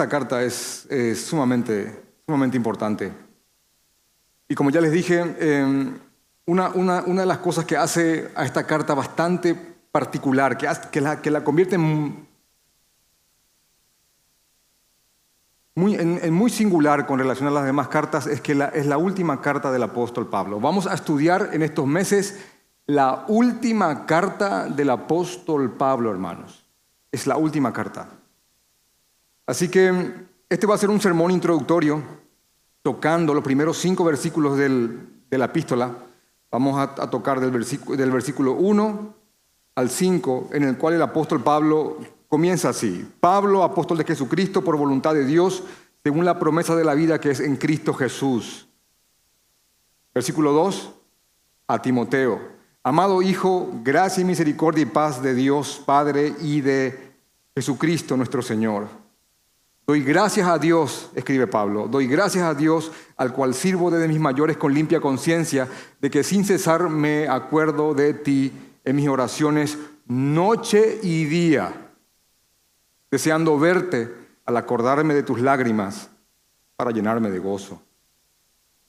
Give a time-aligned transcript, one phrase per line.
[0.00, 1.94] esta carta es, sumamente,
[2.24, 3.12] sumamente importante.
[4.48, 5.98] Y como ya les dije, em,
[6.46, 9.54] una, de las cosas que hace a esta carta bastante
[9.92, 12.26] particular, que, la, convierte en
[15.74, 19.82] muy, singular con relación a las demás cartas, es que es la última carta del
[19.82, 20.60] apóstol Pablo.
[20.60, 22.40] Vamos a estudiar en estos meses
[22.86, 26.64] la última carta del apóstol Pablo, hermanos.
[27.12, 28.08] Es la última carta.
[29.50, 30.12] Así que
[30.48, 32.00] este va a ser un sermón introductorio,
[32.82, 35.92] tocando los primeros cinco versículos del, de la epístola.
[36.52, 39.14] Vamos a, tocar del versículo, del versículo 1
[39.74, 43.10] al 5, en el cual el apóstol Pablo comienza así.
[43.18, 45.64] Pablo, apóstol de Jesucristo, por voluntad de Dios,
[46.04, 48.68] según la promesa de la vida que es en Cristo Jesús.
[50.14, 50.94] Versículo 2,
[51.66, 52.40] a Timoteo.
[52.84, 57.16] Amado Hijo, gracia y misericordia y paz de Dios Padre y de
[57.56, 58.99] Jesucristo nuestro Señor.
[59.90, 64.20] Doy gracias a Dios, escribe Pablo, doy gracias a Dios al cual sirvo desde mis
[64.20, 65.66] mayores con limpia conciencia,
[66.00, 68.52] de que sin cesar me acuerdo de ti
[68.84, 71.90] en mis oraciones noche y día
[73.10, 74.14] deseando verte
[74.46, 76.08] al acordarme de tus lágrimas
[76.76, 77.82] para llenarme de gozo.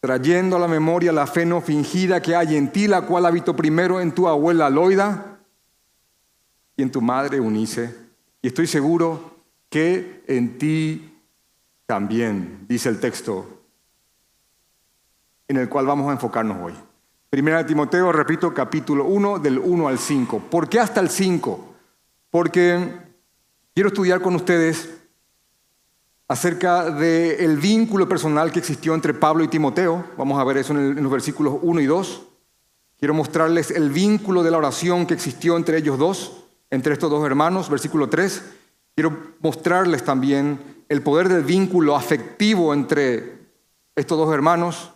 [0.01, 3.55] Trayendo a la memoria la fe no fingida que hay en ti, la cual habito
[3.55, 5.39] primero en tu abuela Loida
[6.77, 7.91] y en tu madre Unice.
[8.43, 9.30] Y estoy seguro
[9.71, 11.17] que en ti
[11.87, 13.63] también, dice el texto
[15.47, 16.73] en el cual vamos a enfocarnos hoy.
[17.31, 20.39] Primera de Timoteo, repito, capítulo 1, del 1 al 5.
[20.51, 21.73] ¿Por qué hasta el 5?
[22.29, 23.09] Porque
[23.73, 24.89] Quiero estudiar con ustedes
[26.27, 30.07] acerca del vínculo personal que existió entre Pablo y Timoteo.
[30.17, 32.21] Vamos a ver eso en, los versículos 1 y 2.
[32.99, 37.25] Quiero mostrarles el vínculo de la oración que existió entre ellos dos, entre estos dos
[37.25, 38.43] hermanos, versículo 3.
[38.95, 43.39] Quiero mostrarles también el poder del vínculo afectivo entre
[43.95, 44.91] estos dos hermanos,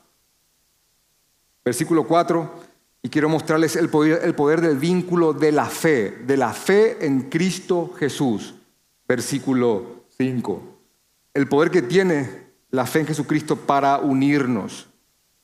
[1.63, 2.65] versículo 4.
[3.01, 7.05] Y quiero mostrarles el poder, el poder del vínculo de la fe, de la fe
[7.05, 8.55] en Cristo Jesús
[9.07, 10.61] versículo 5.
[11.33, 14.87] El poder que tiene la fe en Jesucristo para unirnos.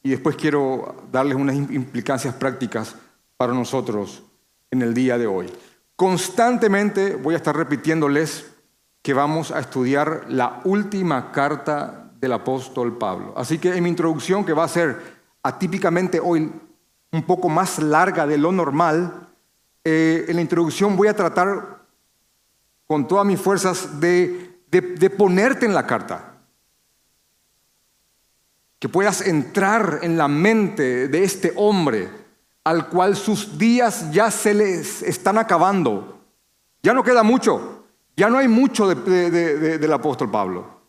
[0.04, 2.96] Y después quiero darles unas implicancias prácticas
[3.38, 4.24] para nosotros
[4.72, 5.52] en el día de hoy.
[5.96, 8.52] Constantemente voy a estar repitiéndoles
[9.02, 13.34] que vamos a estudiar la última carta del apóstol Pablo.
[13.36, 15.00] Así que en mi introducción, que va a ser
[15.42, 16.52] atípicamente hoy
[17.12, 19.30] un poco más larga de lo normal,
[19.84, 21.82] eh, en la introducción voy a tratar
[22.86, 26.36] con todas mis fuerzas de, de, ponerte en la carta.
[28.80, 32.10] Que puedas entrar en la mente de este hombre
[32.64, 36.20] al cual sus días ya se les están acabando.
[36.84, 37.86] Ya no queda mucho,
[38.16, 40.82] ya no hay mucho del apóstol Pablo.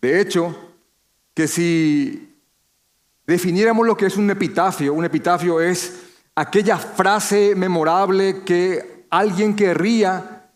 [0.00, 0.54] De hecho,
[1.32, 2.38] que si
[3.26, 10.50] definiéramos lo que es un epitafio, un epitafio es aquella frase memorable que alguien querría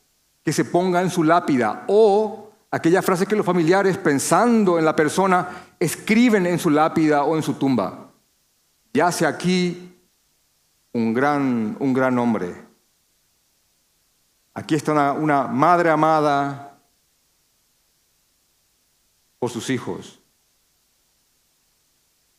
[0.44, 4.94] que se ponga en su lápida o aquella frase que los familiares pensando en la
[4.94, 8.10] persona escriben en su lápida o en su tumba.
[8.92, 9.96] Yace aquí
[10.92, 12.54] un gran, un gran hombre.
[14.54, 16.78] Aquí está una, una madre amada
[19.38, 20.18] por sus hijos.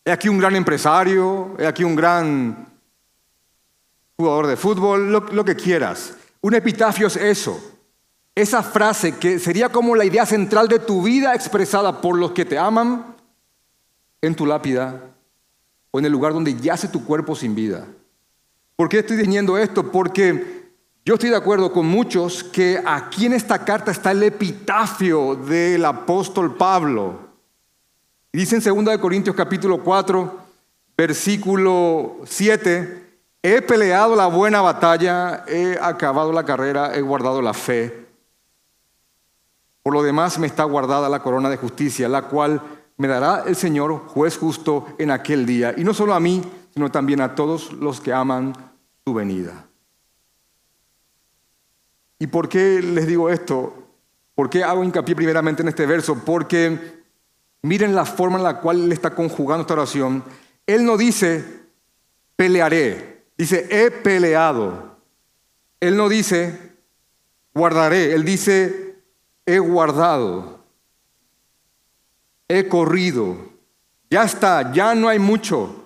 [0.03, 2.67] He aquí un gran empresario, he aquí un gran
[4.17, 6.15] jugador de fútbol, lo, que quieras.
[6.41, 7.57] Un epitafio es eso.
[8.35, 12.45] Esa frase que sería como la idea central de tu vida expresada por los que
[12.45, 13.15] te aman
[14.21, 15.01] en tu lápida
[15.91, 17.87] o en el lugar donde yace tu cuerpo sin vida.
[18.75, 19.91] ¿Por qué estoy diciendo esto?
[19.91, 20.71] Porque
[21.05, 25.83] yo estoy de acuerdo con muchos que aquí en esta carta está el epitafio del
[25.85, 27.29] apóstol Pablo.
[28.31, 30.39] Dice en 2 Corintios capítulo 4,
[30.95, 33.09] versículo 7,
[33.41, 38.05] He peleado la buena batalla, he acabado la carrera, he guardado la fe.
[39.81, 42.61] Por lo demás me está guardada la corona de justicia, la cual
[42.99, 45.73] me dará el Señor, juez justo, en aquel día.
[45.75, 48.53] Y no solo a mí, sino también a todos los que aman
[49.03, 49.65] su venida.
[52.19, 53.73] ¿Y por qué les digo esto?
[54.35, 56.23] ¿Por qué hago hincapié primeramente en este verso?
[56.23, 57.01] Porque
[57.63, 60.23] miren la forma en la cual él está conjugando esta oración.
[60.67, 61.43] Él no dice,
[62.35, 63.09] pelearé,
[63.39, 64.97] Dice, he peleado.
[65.79, 66.75] Él no dice,
[67.53, 68.13] guardaré.
[68.13, 69.01] Él dice,
[69.45, 70.58] he guardado.
[72.49, 73.37] He corrido.
[74.09, 75.85] Ya está, ya no hay mucho.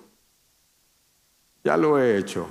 [1.64, 2.48] Ya lo he hecho.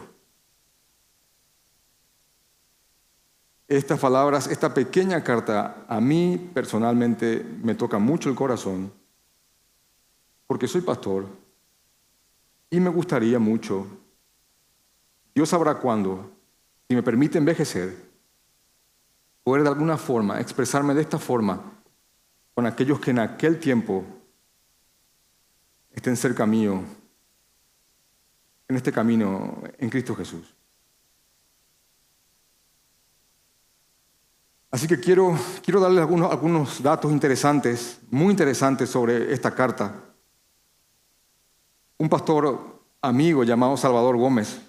[3.77, 8.93] estas palabras, esta pequeña carta, a mí personalmente me toca mucho el corazón,
[10.47, 11.27] porque soy pastor
[12.69, 13.87] y me gustaría mucho,
[15.35, 16.31] Dios sabrá cuándo,
[16.89, 17.97] si me permite envejecer,
[19.43, 21.82] poder de alguna forma expresarme de esta forma
[22.55, 24.05] con aquellos que en aquel tiempo
[25.91, 26.83] estén cerca mío,
[28.69, 30.55] en este camino en Cristo Jesús.
[34.71, 39.95] Así que quiero, quiero darles algunos, algunos datos interesantes, muy interesantes sobre esta carta.
[41.99, 44.63] Un pastor amigo llamado Salvador Gómez,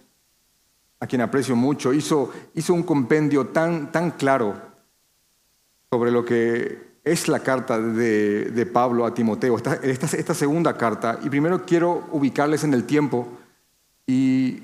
[1.00, 4.62] a quien aprecio mucho, hizo, hizo un compendio tan, tan claro
[5.90, 11.20] sobre lo que es la carta de, Pablo a Timoteo, esta segunda carta.
[11.24, 13.28] Y primero quiero ubicarles en el tiempo.
[14.06, 14.64] Y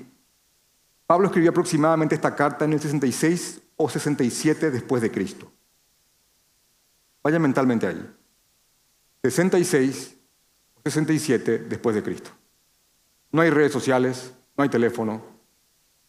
[1.06, 5.50] Pablo escribió aproximadamente esta carta en el 66 o 67 después de Cristo.
[7.22, 8.10] Vaya mentalmente ahí.
[9.22, 10.16] 66
[10.74, 12.30] o 67 después de Cristo.
[13.32, 15.22] No hay redes sociales, no hay teléfono.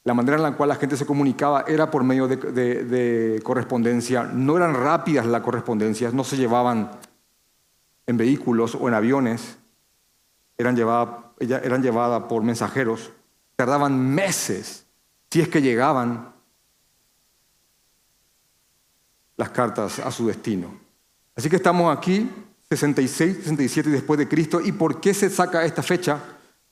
[0.03, 4.24] La manera en la cual la gente se comunicaba era por medio de, correspondencia.
[4.24, 6.92] No eran rápidas las correspondencias, no se llevaban
[8.07, 9.57] en vehículos o en aviones.
[10.57, 13.12] Eran llevadas eran llevadas por mensajeros.
[13.56, 14.86] Tardaban meses,
[15.30, 16.33] si es que llegaban,
[19.38, 20.71] las cartas a su destino.
[21.36, 22.30] Así que estamos aquí,
[22.69, 24.62] 66, 67 después de Cristo.
[24.62, 26.19] ¿Y por qué se saca esta fecha?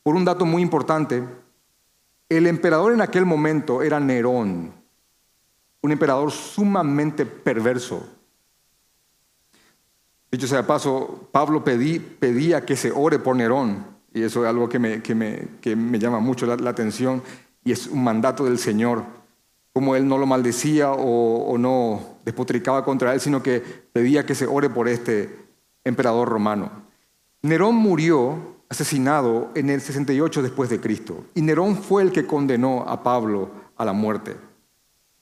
[0.04, 1.24] Por un dato muy importante.
[2.30, 4.72] El emperador en aquel momento era Nerón,
[5.82, 8.08] un emperador sumamente perverso.
[10.32, 14.70] Dicho sea de paso, Pablo pedía que se ore por Nerón, y eso es algo
[14.70, 17.24] que me, que me, llama mucho la atención,
[17.64, 19.04] y es un mandato del Señor
[19.74, 24.46] como él no lo maldecía o, no despotricaba contra él, sino que pedía que se
[24.46, 25.48] ore por este
[25.84, 26.70] emperador romano.
[27.44, 32.84] Nerón murió asesinado en el 68 después de Cristo y Nerón fue el que condenó
[32.88, 34.38] a Pablo a la muerte.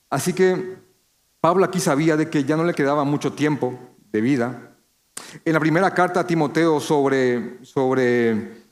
[0.09, 0.77] Así que
[1.39, 3.79] Pablo aquí sabía de que ya no le quedaba mucho tiempo
[4.11, 4.75] de vida.
[5.45, 8.65] En la primera carta a Timoteo sobre, sobre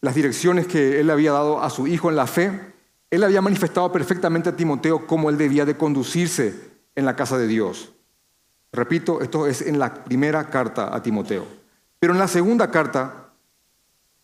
[0.00, 2.72] las direcciones que él había dado a su hijo en la fe,
[3.10, 6.54] él había manifestado perfectamente a Timoteo cómo él debía de conducirse
[6.94, 7.92] en la casa de Dios.
[8.72, 11.46] Repito, esto es en la primera carta a Timoteo.
[11.98, 13.21] Pero en la segunda carta,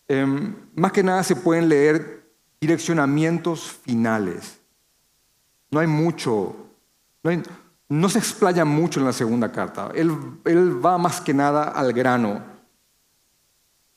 [0.09, 2.25] em, más que nada se pueden leer
[2.61, 4.61] direccionamientos finales.
[5.71, 6.57] No hay mucho,
[7.89, 9.91] no, se explaya mucho en la segunda carta.
[9.95, 10.11] Él,
[10.45, 12.43] él va más que nada al grano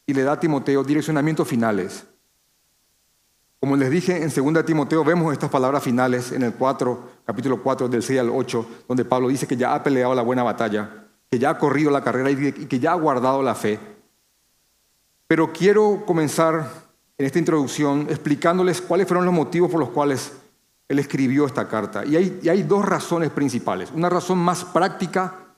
[0.06, 2.06] y le da a Timoteo direccionamientos finales.
[3.62, 7.88] Como les dije, en 2 Timoteo vemos estas palabras finales en el 4, capítulo 4
[7.88, 11.38] del 6 al 8, donde Pablo dice que ya ha peleado la buena batalla, que
[11.38, 13.80] ya ha corrido la carrera y que ya ha guardado la fe.
[15.31, 16.69] Pero quiero comenzar
[17.18, 20.33] en esta introducción explicándoles cuáles fueron los motivos por los cuales
[20.89, 22.04] él escribió esta carta.
[22.06, 23.92] Y hay, y hay dos razones principales.
[23.95, 25.56] Una razón más práctica,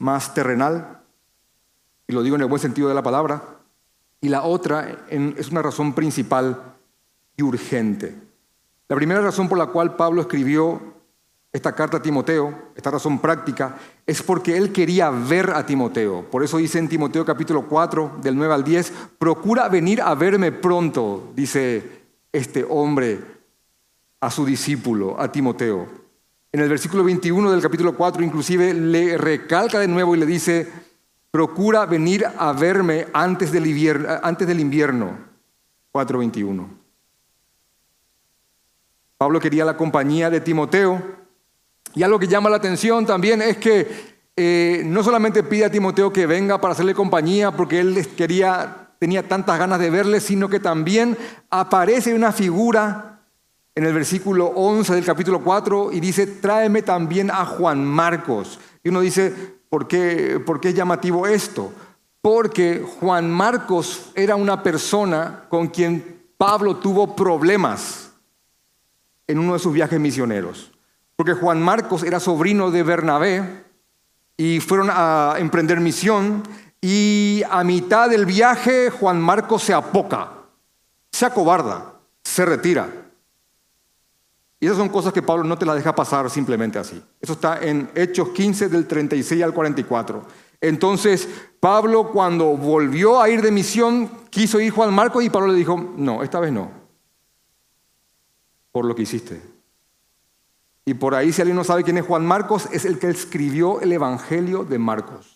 [0.00, 1.00] más terrenal,
[2.06, 3.42] y lo digo en el buen sentido de la palabra,
[4.20, 6.76] y la otra es una razón principal
[7.38, 8.14] y urgente.
[8.86, 10.93] La primera razón por la cual Pablo escribió
[11.54, 16.28] esta carta a Timoteo, esta razón práctica, es porque él quería ver a Timoteo.
[16.28, 20.50] Por eso dice en Timoteo capítulo 4, del 9 al 10, procura venir a verme
[20.50, 23.20] pronto, dice este hombre
[24.18, 25.86] a su discípulo, a Timoteo.
[26.50, 30.66] En el versículo 21 del capítulo 4 inclusive le recalca de nuevo y le dice,
[31.30, 35.18] procura venir a verme antes del invierno, antes del invierno
[35.92, 36.66] 4.21.
[39.16, 41.23] Pablo quería la compañía de Timoteo
[41.94, 46.12] y algo que llama la atención también es que eh, no solamente pide a Timoteo
[46.12, 50.60] que venga para hacerle compañía porque él quería, tenía tantas ganas de verle, sino que
[50.60, 51.16] también
[51.50, 53.20] aparece una figura
[53.76, 58.60] en el versículo 11 del capítulo 4 y dice, tráeme también a Juan Marcos.
[58.82, 61.72] Y uno dice, ¿Por qué, es llamativo esto?
[62.22, 68.12] Porque Juan Marcos era una persona con quien Pablo tuvo problemas
[69.26, 70.70] en uno de sus viajes misioneros.
[71.16, 73.64] Porque Juan Marcos era sobrino de Bernabé
[74.36, 76.42] y fueron a emprender misión
[76.80, 80.32] y a mitad del viaje Juan Marcos se apoca,
[81.10, 82.88] se acobarda, se retira.
[84.60, 87.02] Y esas son cosas que Pablo no te las deja pasar simplemente así.
[87.20, 90.26] Eso está en Hechos 15 del 36 al 44.
[90.60, 91.28] Entonces,
[91.60, 95.94] Pablo cuando volvió a ir de misión, quiso ir Juan Marcos y Pablo le dijo,
[95.96, 96.70] no, esta vez no,
[98.72, 99.53] por lo que hiciste.
[100.86, 103.80] Y por ahí, si alguien no sabe quién es Juan Marcos, es el que escribió
[103.80, 105.34] el Evangelio de Marcos.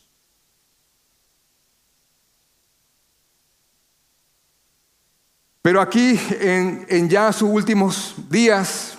[5.63, 8.99] Pero aquí, en, ya sus últimos días,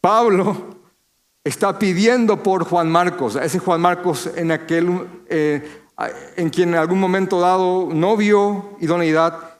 [0.00, 0.76] Pablo
[1.44, 5.84] está pidiendo por Juan Marcos, ese Juan Marcos en aquel, eh,
[6.36, 9.58] en quien en algún momento dado no vio idoneidad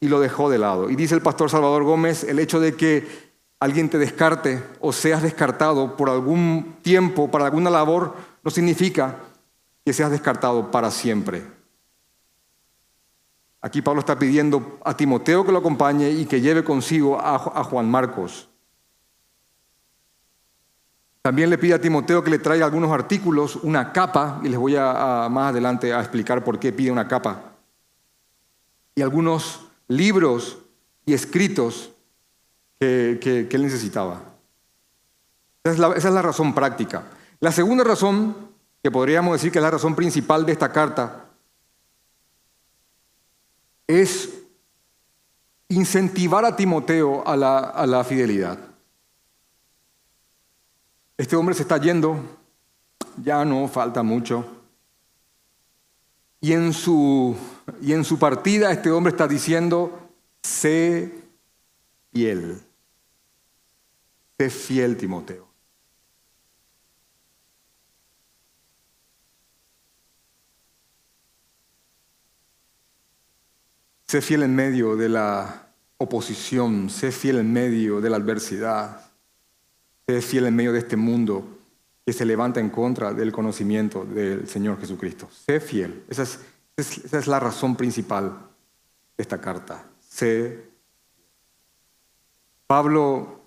[0.00, 0.90] y lo dejó de lado.
[0.90, 3.27] Y dice el pastor Salvador Gómez, el hecho de que
[3.60, 9.16] alguien te descarte o seas descartado por algún tiempo, para alguna labor, no significa
[9.84, 11.42] que seas descartado para siempre.
[13.60, 17.90] Aquí Pablo está pidiendo a Timoteo que lo acompañe y que lleve consigo a, Juan
[17.90, 18.48] Marcos.
[21.22, 24.76] También le pide a Timoteo que le traiga algunos artículos, una capa, y les voy
[24.76, 27.56] a, más adelante a explicar por qué pide una capa,
[28.94, 30.58] y algunos libros
[31.04, 31.92] y escritos
[32.78, 34.22] que, él necesitaba.
[35.64, 37.04] Esa es, la, razón práctica.
[37.40, 38.34] La segunda razón,
[38.82, 41.24] que podríamos decir que es la razón principal de esta carta,
[43.86, 44.30] es
[45.68, 48.58] incentivar a Timoteo a la, a la, fidelidad.
[51.16, 52.18] Este hombre se está yendo,
[53.22, 54.46] ya no falta mucho.
[56.40, 57.36] Y en su,
[57.82, 60.08] y en su partida este hombre está diciendo,
[60.42, 61.12] sé
[62.12, 62.67] fiel.
[64.38, 65.48] Sé fiel, Timoteo.
[74.06, 79.10] Sé fiel en medio de la oposición, sé fiel en medio de la adversidad,
[80.06, 81.58] sé fiel en medio de este mundo
[82.06, 85.28] que se levanta en contra del conocimiento del Señor Jesucristo.
[85.30, 86.04] Sé fiel.
[86.08, 86.38] Esa es,
[86.76, 88.38] esa es la razón principal
[89.16, 89.84] de esta carta.
[90.00, 90.70] Sé.
[92.66, 93.37] Pablo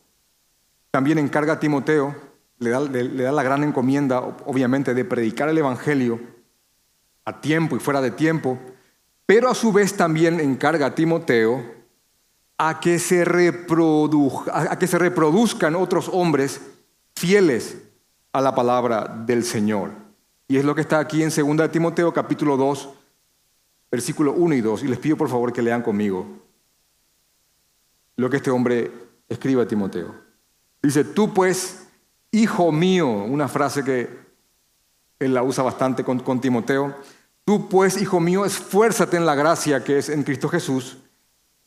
[0.92, 2.16] también encarga a Timoteo,
[2.60, 6.20] le da, la gran encomienda, obviamente, de predicar el Evangelio
[7.26, 8.60] a tiempo y fuera de tiempo,
[9.26, 11.64] pero a su vez también encarga a Timoteo
[12.58, 16.62] a que se, a que se reproduzcan otros hombres
[17.16, 17.78] fieles
[18.34, 19.92] a la palabra del Señor.
[20.48, 22.90] Y es lo que está aquí en 2 Timoteo capítulo 2,
[23.90, 24.84] versículo 1 y 2.
[24.84, 26.28] Y les pido por favor que lean conmigo
[28.18, 28.92] lo que este hombre
[29.30, 30.31] escribe a Timoteo.
[30.82, 31.88] Dice, tú pues,
[32.32, 34.10] hijo mío, una frase que
[35.20, 36.96] él la usa bastante con, Timoteo,
[37.46, 40.98] tú pues, hijo mío, esfuérzate en la gracia que es en Cristo Jesús.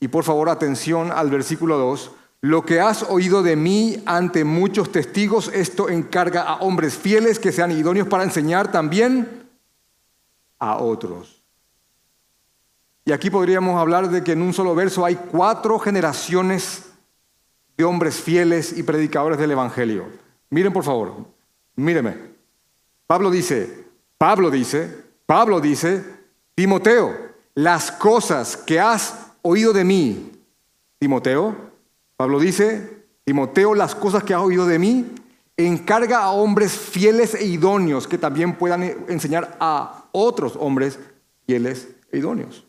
[0.01, 2.11] Y por favor, atención al versículo 2.
[2.41, 7.53] Lo que has oído de mí ante muchos testigos, esto encarga a hombres fieles que
[7.53, 9.49] sean idóneos para enseñar también
[10.59, 11.43] a otros.
[13.07, 16.94] Y aquí podríamos hablar de que en un solo verso hay cuatro generaciones
[17.77, 20.07] de hombres fieles y predicadores del Evangelio.
[20.51, 21.27] Miren por favor,
[21.77, 22.17] míreme.
[23.07, 23.85] Pablo dice,
[24.19, 26.05] Pablo dice, Pablo dice,
[26.55, 27.15] Timoteo,
[27.55, 30.33] las cosas que has oído de mí,
[30.99, 31.55] Timoteo,
[32.17, 35.07] Pablo dice, Timoteo, las cosas que has oído de mí,
[35.57, 40.99] encarga a hombres fieles e idóneos que también puedan enseñar a otros hombres
[41.47, 42.64] fieles e idóneos.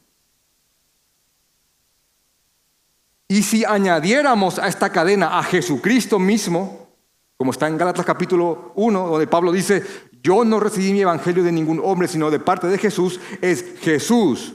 [3.28, 6.90] Y si añadiéramos a esta cadena a Jesucristo mismo,
[7.38, 9.84] como está en Gálatas capítulo 1, donde Pablo dice,
[10.22, 14.54] yo no recibí mi evangelio de ningún hombre, sino de parte de Jesús, es Jesús,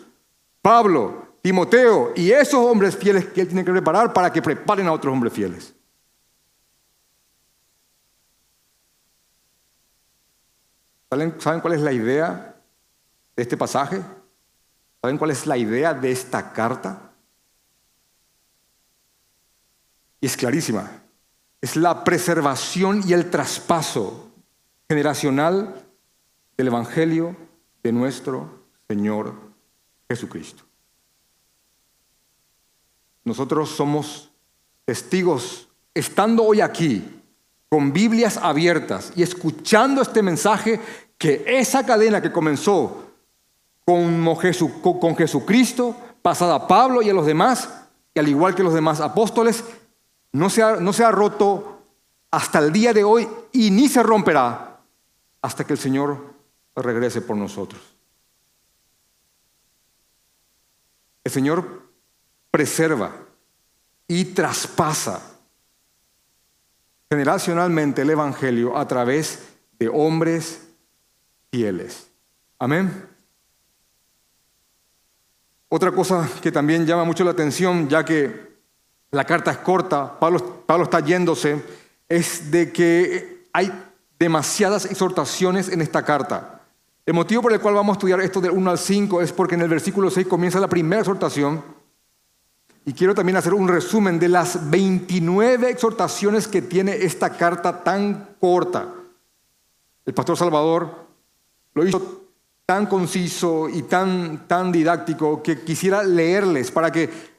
[0.62, 4.92] Pablo, Timoteo y esos hombres fieles que él tiene que preparar para que preparen a
[4.92, 5.74] otros hombres fieles.
[11.38, 12.56] ¿Saben cuál es la idea
[13.34, 14.00] de este pasaje?
[15.02, 17.09] ¿Saben cuál es la idea de esta carta?
[20.20, 21.02] Y es clarísima.
[21.60, 24.30] Es la preservación y el traspaso
[24.88, 25.86] generacional
[26.56, 27.36] del Evangelio
[27.82, 29.34] de nuestro Señor
[30.08, 30.64] Jesucristo.
[33.24, 34.30] Nosotros somos
[34.84, 37.20] testigos, estando hoy aquí,
[37.68, 40.80] con Biblias abiertas y escuchando este mensaje,
[41.16, 43.04] que esa cadena que comenzó
[43.84, 47.68] con, Jesucristo, pasada a Pablo y a los demás,
[48.14, 49.62] y al igual que los demás apóstoles,
[50.32, 51.82] no se, ha, no se ha roto
[52.30, 54.80] hasta el día de hoy y ni se romperá
[55.42, 56.34] hasta que el Señor
[56.76, 57.80] regrese por nosotros.
[61.24, 61.82] El Señor
[62.50, 63.12] preserva
[64.06, 65.20] y traspasa
[67.10, 70.68] generacionalmente el Evangelio a través de hombres
[71.50, 72.08] fieles.
[72.58, 73.08] Amén.
[75.68, 78.49] Otra cosa que también llama mucho la atención, ya que
[79.10, 81.62] la carta es corta, Pablo, está yéndose,
[82.08, 83.72] es de que hay
[84.18, 86.62] demasiadas exhortaciones en esta carta.
[87.04, 89.56] El motivo por el cual vamos a estudiar esto del 1 al 5 es porque
[89.56, 91.62] en el versículo 6 comienza la primera exhortación
[92.84, 98.36] y quiero también hacer un resumen de las 29 exhortaciones que tiene esta carta tan
[98.40, 98.88] corta.
[100.06, 101.06] El pastor Salvador
[101.74, 102.20] lo hizo
[102.64, 107.29] tan conciso y tan, tan didáctico que quisiera leerles para que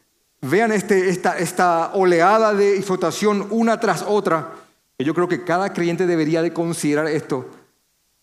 [0.42, 4.54] vean este, esta, oleada de exhortación una tras otra.
[4.98, 7.50] Yo creo que cada creyente debería de considerar esto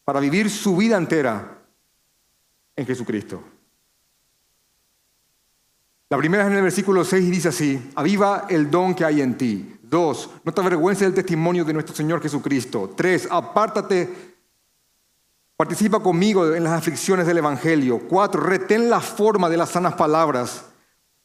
[0.05, 1.59] para vivir su vida entera
[2.77, 3.43] en Jesucristo.
[6.11, 9.21] La primera es en el versículo 6 y dice así, aviva el don que hay
[9.21, 9.75] en ti.
[9.83, 12.95] Dos, no te avergüences del testimonio de nuestro Señor Jesucristo.
[12.97, 14.09] Tres, apártate,
[15.57, 18.01] participa conmigo en las aflicciones del Evangelio.
[18.09, 20.68] Cuatro, retén la forma de las sanas palabras.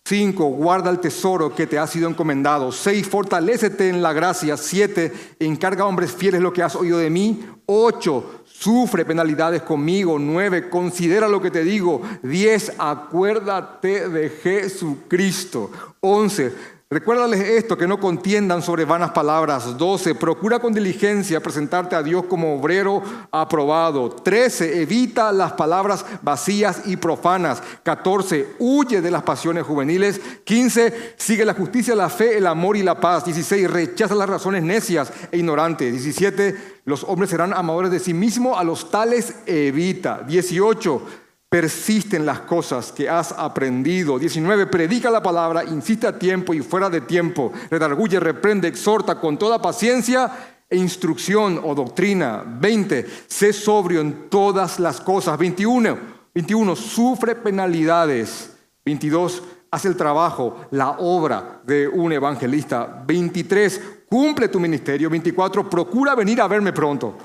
[0.05, 2.73] Cinco, guarda el tesoro que te ha sido encomendado.
[2.73, 4.57] Seis, fortalécete en la gracia.
[4.57, 7.45] Siete, encarga a hombres fieles lo que has oído de mí.
[7.65, 10.17] Ocho, Sufre penalidades conmigo.
[10.19, 12.01] Nueve, considera lo que te digo.
[12.21, 15.69] Diez, acuérdate de Jesucristo.
[15.99, 16.53] Once,
[16.93, 19.79] Recuérdales esto, que no contiendan sobre vanas palabras.
[19.79, 20.13] 12.
[20.13, 24.11] Procura con diligencia presentarte a Dios como obrero aprobado.
[24.11, 24.79] 13.
[24.83, 27.63] Evita las palabras vacías y profanas.
[27.81, 28.57] 14.
[28.59, 30.21] Huye de las pasiones juveniles.
[30.43, 31.15] 15.
[31.17, 33.25] Sigue la justicia, la fe, el amor y la paz.
[33.25, 33.71] 16.
[33.71, 35.91] Rechaza las razones necias e ignorantes.
[35.91, 36.81] 17.
[36.85, 40.21] Los hombres serán amadores de sí mismos, a los tales evita.
[40.27, 41.22] 18
[41.53, 44.17] persiste en las cosas que has aprendido.
[44.17, 44.65] 19.
[44.65, 47.53] Predica la palabra, insiste a tiempo y fuera de tiempo.
[47.69, 50.31] Redarguye, reprende, exhorta con toda paciencia
[50.67, 52.43] e instrucción o doctrina.
[52.43, 53.05] 20.
[53.27, 55.37] Sé sobrio en todas las cosas.
[55.37, 55.95] 21.
[56.33, 56.75] 21.
[56.75, 58.55] Sufre penalidades.
[58.83, 59.43] 22.
[59.69, 63.03] Hace el trabajo, la obra de un evangelista.
[63.05, 63.81] 23.
[64.09, 65.07] Cumple tu ministerio.
[65.07, 65.69] 24.
[65.69, 67.15] Procura venir a verme pronto.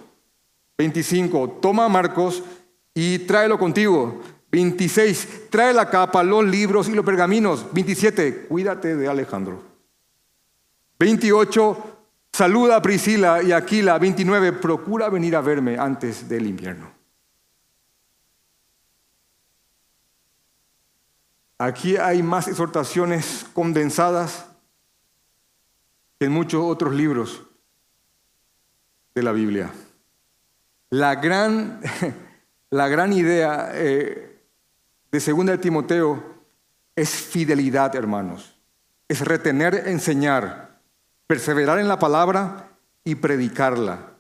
[0.77, 1.61] 25.
[1.62, 2.43] Toma Marcos
[3.01, 4.21] y tráelo contigo.
[4.51, 7.73] 26, trae la capa, los libros y los pergaminos.
[7.73, 9.63] 27, cuídate de Alejandro.
[10.99, 11.99] 28,
[12.33, 14.01] saluda a Priscila y Aquila.
[14.01, 16.91] 29, procura venir a verme antes del invierno.
[21.57, 24.45] Aquí hay más exhortaciones condensadas
[26.19, 27.45] que en muchos otros libros
[29.15, 29.71] de la Biblia.
[30.91, 31.81] La gran
[32.71, 34.43] La gran idea eh,
[35.11, 36.23] de segunda Timoteo
[36.95, 38.61] es fidelidad, hermanos.
[39.09, 40.79] Es retener, enseñar,
[41.27, 42.69] perseverar en la palabra
[43.05, 44.11] y predicarla.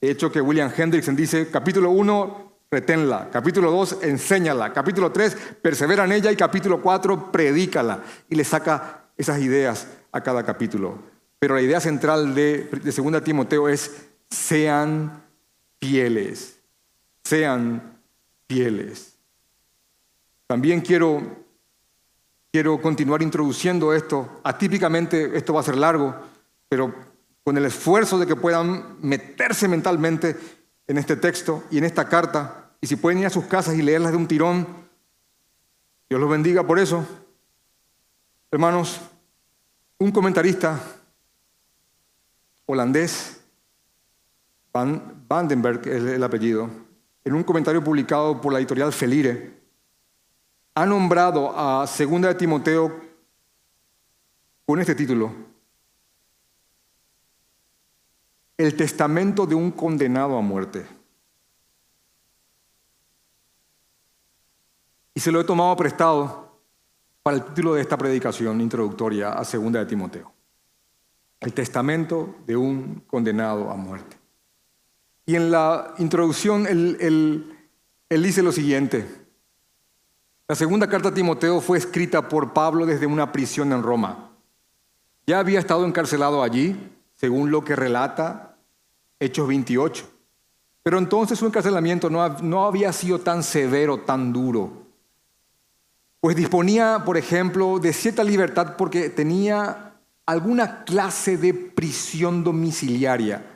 [0.00, 3.28] De hecho, que William Hendrickson dice, capítulo 1, reténla.
[3.30, 4.72] Capítulo 2, enséñala.
[4.72, 6.32] Capítulo 3, persevera en ella.
[6.32, 8.02] Y capítulo 4, predícala.
[8.30, 10.98] Y le saca esas ideas a cada capítulo.
[11.38, 15.22] Pero la idea central de, de 2 Timoteo es, sean
[15.78, 16.59] fieles
[17.24, 17.98] sean
[18.48, 19.16] fieles.
[20.46, 21.22] También quiero,
[22.50, 24.40] quiero continuar introduciendo esto.
[24.42, 26.14] Atípicamente esto va a ser largo,
[26.68, 26.92] pero
[27.44, 30.36] con el esfuerzo de que puedan meterse mentalmente
[30.86, 33.82] en este texto y en esta carta, y si pueden ir a sus casas y
[33.82, 34.66] leerlas de un tirón,
[36.08, 37.06] Dios los bendiga por eso.
[38.50, 39.00] Hermanos,
[39.98, 40.80] un comentarista
[42.66, 43.40] holandés,
[44.72, 46.70] Van Vandenberg es el apellido,
[47.24, 49.60] en un comentario publicado por la editorial Felire,
[50.74, 53.00] ha nombrado a Segunda de Timoteo
[54.64, 55.34] con este título,
[58.56, 60.86] El testamento de un condenado a muerte.
[65.14, 66.60] Y se lo he tomado prestado
[67.22, 70.32] para el título de esta predicación introductoria a Segunda de Timoteo.
[71.40, 74.19] El testamento de un condenado a muerte.
[75.26, 77.56] Y en la introducción él,
[78.08, 79.06] dice lo siguiente.
[80.48, 84.30] La segunda carta a Timoteo fue escrita por Pablo desde una prisión en Roma.
[85.26, 86.76] Ya había estado encarcelado allí,
[87.14, 88.56] según lo que relata
[89.20, 90.10] Hechos 28.
[90.82, 94.86] Pero entonces su encarcelamiento no, había sido tan severo, tan duro.
[96.20, 99.94] Pues disponía, por ejemplo, de cierta libertad porque tenía
[100.26, 103.49] alguna clase de prisión domiciliaria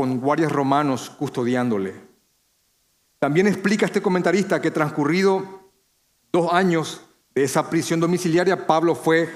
[0.00, 1.94] con guardias romanos custodiándole.
[3.18, 5.68] También explica este comentarista que transcurrido
[6.32, 7.02] dos años
[7.34, 9.28] de esa prisión domiciliaria, Pablo fue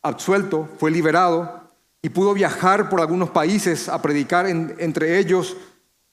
[0.00, 1.60] absuelto, fue liberado
[2.00, 5.58] y pudo viajar por algunos países a predicar, entre ellos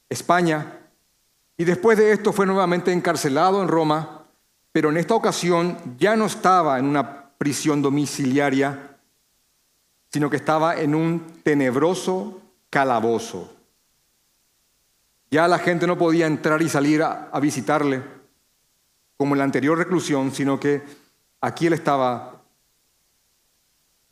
[0.10, 0.78] España.
[1.56, 4.26] Y después de esto fue nuevamente encarcelado en Roma,
[4.74, 8.98] pero en esta ocasión ya no estaba en una prisión domiciliaria,
[10.12, 13.55] sino que estaba en un tenebroso calabozo.
[15.36, 18.02] Ya la gente no podía entrar y salir a, visitarle
[19.18, 20.82] como en la anterior reclusión, sino que
[21.42, 22.42] aquí él estaba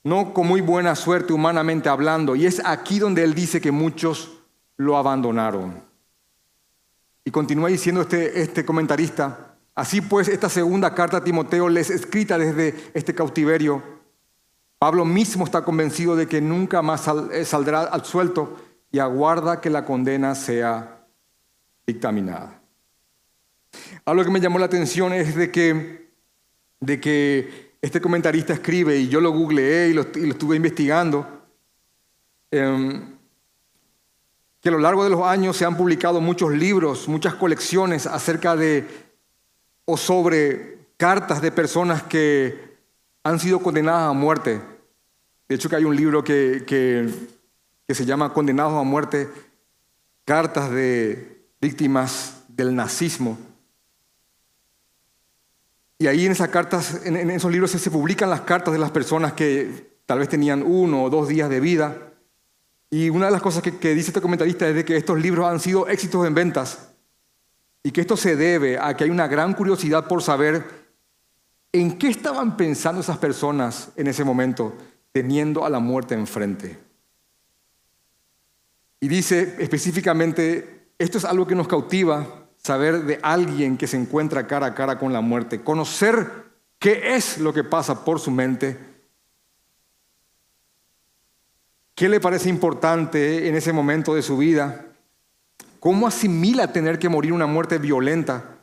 [0.04, 4.34] no con muy buena suerte humanamente hablando, y es aquí donde él dice que muchos
[4.76, 5.82] lo abandonaron.
[7.24, 12.38] Y continúa diciendo este, este comentarista, así pues esta segunda carta a Timoteo les escrita
[12.38, 13.82] desde este cautiverio,
[14.78, 18.58] Pablo mismo está convencido de que nunca más eh, saldrá al suelto
[18.92, 21.00] y aguarda que la condena sea
[21.86, 22.62] dictaminada.
[24.06, 26.10] Algo que me llamó la atención es de que,
[26.80, 31.28] de que este comentarista escribe, y yo lo googleé y lo, estuve investigando,
[32.52, 33.18] em,
[34.62, 38.56] que a lo largo de los años se han publicado muchos libros, muchas colecciones acerca
[38.56, 38.88] de
[39.86, 42.78] o sobre cartas de personas que
[43.24, 44.62] han sido condenadas a muerte
[45.48, 49.30] de hecho que hay un libro que, que, se llama Condenados a muerte,
[50.26, 51.33] cartas de
[51.64, 53.38] víctimas del nazismo.
[55.98, 59.34] Y ahí en esas cartas, en, esos libros se, publican las cartas de las personas
[59.34, 62.14] que tal vez tenían uno o dos días de vida.
[62.90, 65.48] Y una de las cosas que, que dice este comentarista es de que estos libros
[65.48, 66.90] han sido éxitos en ventas
[67.82, 70.84] y que esto se debe a que hay una gran curiosidad por saber
[71.72, 74.78] en qué estaban pensando esas personas en ese momento
[75.14, 76.78] teniendo a la muerte enfrente.
[79.00, 84.48] Y dice específicamente, esto es algo que nos cautiva, saber de alguien que se encuentra
[84.48, 86.32] cara a cara con la muerte, conocer
[86.80, 88.80] qué es lo que pasa por su mente,
[91.94, 94.86] qué le parece importante en ese momento de su vida,
[95.82, 98.60] cómo asimila tener que morir una muerte violenta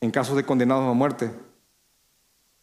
[0.00, 1.30] en caso de condenados a muerte.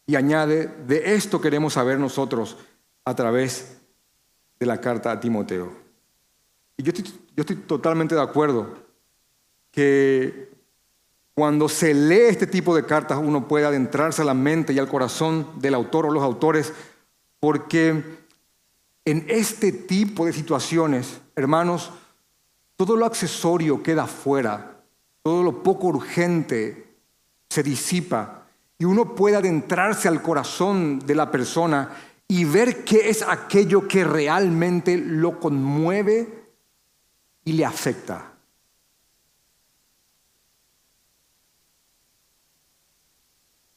[0.07, 2.57] Y añade, de esto queremos saber nosotros
[3.05, 3.77] a través
[4.59, 5.71] de la carta a Timoteo.
[6.75, 7.22] Y yo estoy,
[7.67, 8.75] totalmente de acuerdo
[9.71, 10.51] que
[11.33, 14.87] cuando se lee este tipo de cartas uno puede adentrarse a la mente y al
[14.87, 16.73] corazón del autor o los autores,
[17.39, 18.03] porque
[19.05, 21.91] en este tipo de situaciones, hermanos,
[22.75, 24.83] todo lo accesorio queda fuera,
[25.23, 26.95] todo lo poco urgente
[27.49, 31.89] se disipa y uno puede adentrarse al corazón de la persona
[32.27, 36.42] y ver qué es aquello que realmente lo conmueve
[37.45, 38.33] y le afecta.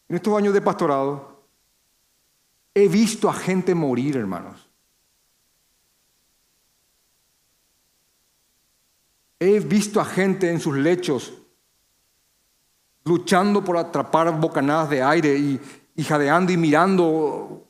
[0.08, 1.44] En estos años de pastorado
[2.74, 4.68] he visto a gente morir, hermanos.
[9.38, 11.32] He visto a gente en sus lechos
[13.06, 17.68] luchando por atrapar bocanadas de aire y, jadeando y mirando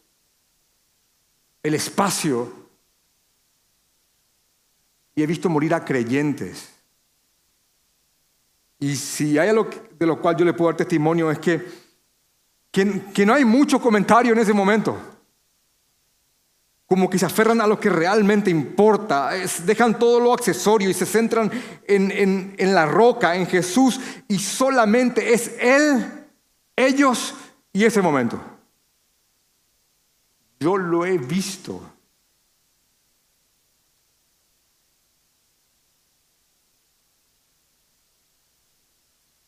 [1.63, 2.66] el espacio.
[5.17, 6.69] Y he visto morir a creyentes.
[8.79, 11.67] Y si hay algo de lo cual yo le puedo dar testimonio es que,
[12.71, 15.17] que no hay mucho comentario en ese momento
[16.87, 19.31] como que se aferran a lo que realmente importa,
[19.65, 21.51] dejan todo lo accesorio y se centran
[21.85, 26.07] en, en, la roca, en Jesús, y solamente es Él,
[26.77, 27.35] ellos
[27.73, 28.41] y ese momento.
[30.61, 31.83] Yo lo he visto.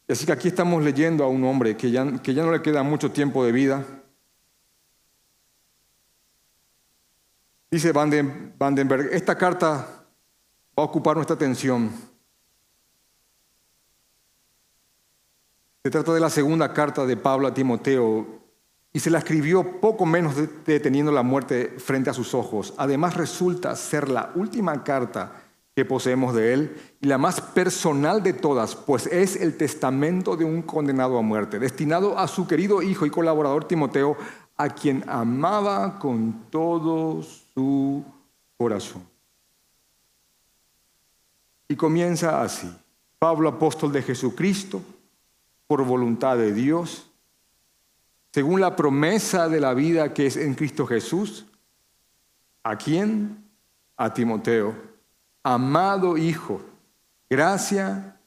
[0.08, 2.82] Así que aquí estamos leyendo a un hombre que ya, que ya no le queda
[2.82, 3.84] mucho tiempo de vida
[7.70, 9.66] Dice Vandenberg, esta carta
[10.78, 11.90] va a ocupar nuestra atención.
[15.82, 18.26] Se trata de la segunda carta de Pablo a Timoteo
[18.90, 22.72] y se la escribió poco menos deteniendo la muerte frente a sus ojos.
[22.78, 25.47] Además resulta ser la última carta
[25.78, 30.44] que poseemos de él y la más personal de todas, pues es el testamento de
[30.44, 34.16] un condenado a muerte, destinado a su querido hijo y colaborador Timoteo,
[34.56, 38.04] a quien amaba con todos tu
[38.56, 39.04] corazón.
[41.68, 42.68] Y comienza así.
[43.20, 44.82] Pablo, apóstol de Jesucristo,
[45.68, 47.08] por voluntad de Dios,
[48.32, 51.46] según la promesa de la vida que es en Cristo Jesús,
[52.64, 53.48] ¿a quién?
[53.96, 54.87] A Timoteo,
[55.54, 56.60] amado Hijo,
[57.30, 58.20] gracia,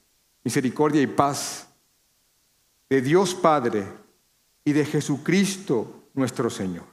[0.44, 1.68] misericordia y paz
[2.90, 3.88] de Dios Padre
[4.66, 6.86] y de Jesucristo nuestro Señor.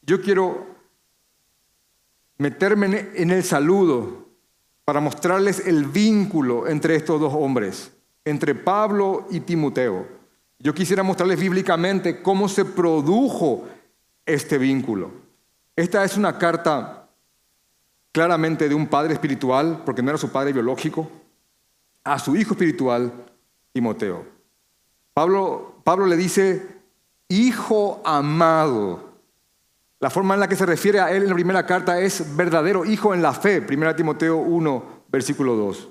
[0.00, 0.66] Yo quiero
[2.38, 4.26] meterme en el saludo
[4.86, 7.92] para mostrarles el vínculo entre estos dos hombres,
[8.24, 10.08] entre Pablo y Timoteo.
[10.58, 13.68] Yo quisiera mostrarles bíblicamente cómo se produjo
[14.24, 15.10] este vínculo.
[15.76, 17.03] Esta es una carta
[18.14, 21.10] claramente de un padre espiritual, porque no era su padre biológico,
[22.04, 23.12] a su hijo espiritual,
[23.72, 24.24] Timoteo.
[25.12, 26.64] Pablo, Pablo le dice,
[27.28, 29.14] hijo amado.
[29.98, 32.84] La forma en la que se refiere a él en la primera carta es verdadero
[32.84, 35.88] hijo en la fe, 1 Timoteo 1, versículo 2.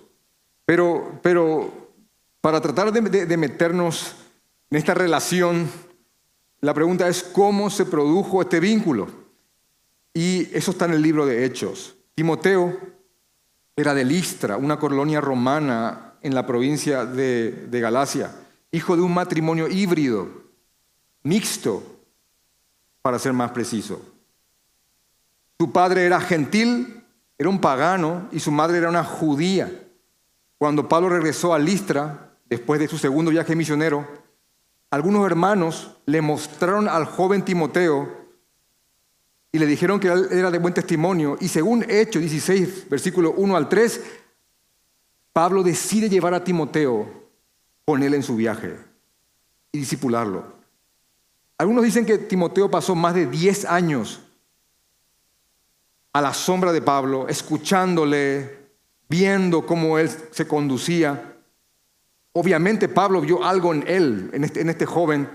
[0.63, 1.73] Pero, pero
[2.39, 4.15] para tratar de, meternos
[4.69, 5.69] en esta relación,
[6.62, 9.09] la pregunta es cómo se produjo este vínculo.
[10.13, 11.97] Y eso está en el libro de Hechos.
[12.15, 12.78] Timoteo
[13.76, 18.32] era de Listra, una colonia romana en la provincia de, Galacia,
[18.71, 20.30] hijo de un matrimonio híbrido,
[21.23, 21.84] mixto,
[23.02, 24.02] para ser más preciso.
[25.60, 27.04] Su padre era gentil,
[27.38, 29.71] era un pagano, y su madre era una judía.
[30.58, 34.08] Cuando Pablo regresó a Listra, después de su segundo viaje misionero,
[34.91, 38.22] algunos hermanos le mostraron al joven Timoteo
[39.55, 41.37] y le dijeron que era de buen testimonio.
[41.39, 44.01] Y según Hechos 16, versículo 1 al 3,
[45.31, 47.29] Pablo decide llevar a Timoteo
[47.85, 48.79] con él en su viaje
[49.71, 50.43] y disipularlo.
[51.59, 54.21] Algunos dicen que Timoteo pasó más de 10 años
[56.13, 58.57] a la sombra de Pablo, escuchándole,
[59.07, 61.35] viendo cómo él se conducía.
[62.31, 65.29] Obviamente Pablo vio algo en él, en este, este joven,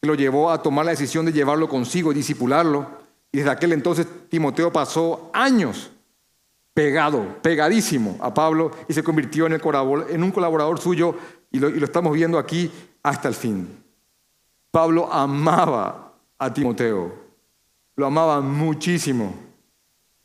[0.00, 3.07] que lo llevó a tomar la decisión de llevarlo consigo y disipularlo.
[3.32, 5.90] Y desde aquel entonces Timoteo pasó años
[6.72, 11.14] pegado, pegadísimo a Pablo y se convirtió en, en un colaborador suyo
[11.50, 12.70] y lo, y lo estamos viendo aquí
[13.02, 13.82] hasta el fin.
[14.70, 17.12] Pablo amaba a Timoteo,
[17.96, 19.34] lo amaba muchísimo.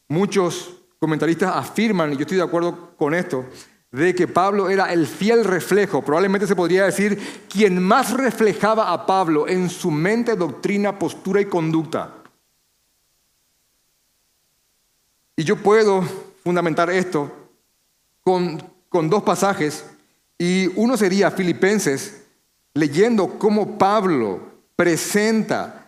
[0.07, 3.45] Muchos comentaristas afirman, y yo estoy de acuerdo con esto,
[3.91, 9.05] de que Pablo era el fiel reflejo, probablemente se podría decir, quien más reflejaba a
[9.05, 12.22] Pablo en su mente, doctrina, postura y conducta.
[15.35, 16.03] Y yo puedo
[16.43, 17.31] fundamentar esto
[18.21, 19.85] con, con dos pasajes,
[20.37, 22.23] y uno sería Filipenses,
[22.73, 24.41] leyendo cómo Pablo
[24.75, 25.87] presenta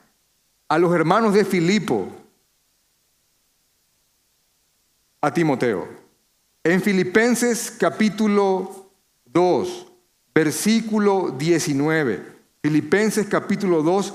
[0.67, 2.08] a los hermanos de Filipo
[5.21, 5.88] a Timoteo.
[6.63, 8.89] En Filipenses capítulo
[9.25, 9.88] 2,
[10.34, 12.23] versículo 19.
[12.62, 14.13] Filipenses capítulo 2,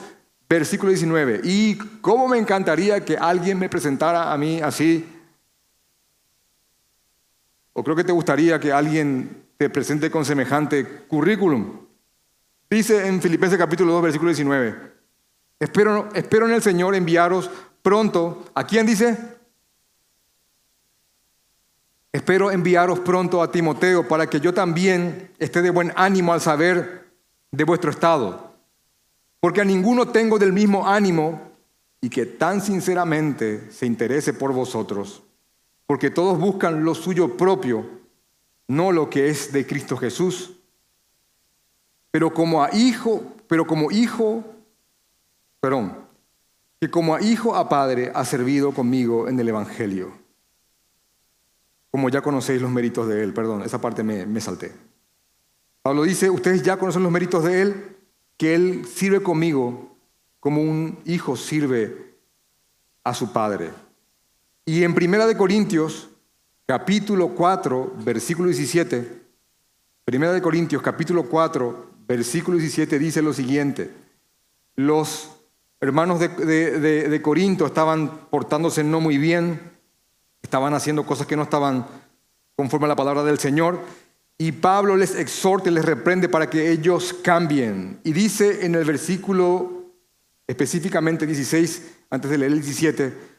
[0.48, 1.40] versículo 19.
[1.44, 5.06] Y cómo me encantaría que alguien me presentara a mí así.
[7.72, 11.87] O creo que te gustaría que alguien te presente con semejante currículum.
[12.68, 14.92] Dice en Filipenses capítulo 2, versículo 19.
[15.59, 17.50] Espero, espero en el Señor enviaros
[17.83, 18.44] pronto.
[18.54, 19.18] ¿A quién dice?
[22.12, 27.09] Espero enviaros pronto a Timoteo para que yo también esté de buen ánimo al saber
[27.52, 28.56] de vuestro estado.
[29.38, 31.50] Porque a ninguno tengo del mismo ánimo
[32.00, 35.22] y que tan sinceramente se interese por vosotros.
[35.90, 37.85] Porque todos buscan lo suyo propio,
[38.68, 40.53] no lo que es de Cristo Jesús.
[42.12, 44.44] Pero como a hijo, pero como hijo,
[45.59, 45.96] perdón,
[46.81, 50.16] que como a hijo a padre ha servido conmigo en el Evangelio
[51.90, 53.35] como ya conocéis los méritos de Él.
[53.35, 54.72] Perdón, esa parte me, me salté.
[55.83, 57.96] Pablo dice, ustedes ya conocen los méritos de Él,
[58.37, 59.96] que Él sirve conmigo
[60.38, 62.14] como un hijo sirve
[63.03, 63.72] a su Padre.
[64.70, 66.11] Y en Primera de Corintios,
[66.64, 69.20] capítulo 4, versículo 17,
[70.04, 73.90] Primera de Corintios, capítulo 4, versículo 17 dice lo siguiente,
[74.76, 75.28] los
[75.80, 79.72] hermanos de, de, de Corinto estaban portándose no muy bien,
[80.40, 81.85] Estaban haciendo cosas que no estaban
[82.54, 83.80] conforme a la palabra del Señor.
[84.38, 87.98] Y Pablo les exhorta y les reprende para que ellos cambien.
[88.04, 89.90] Y dice en el versículo
[90.46, 93.29] específicamente 16, antes de leer el 17,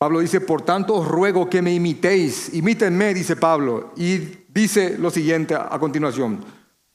[0.00, 3.92] Pablo dice, por tanto os ruego que me imitéis, imítenme, dice Pablo.
[3.96, 4.16] Y
[4.48, 6.42] dice lo siguiente a continuación,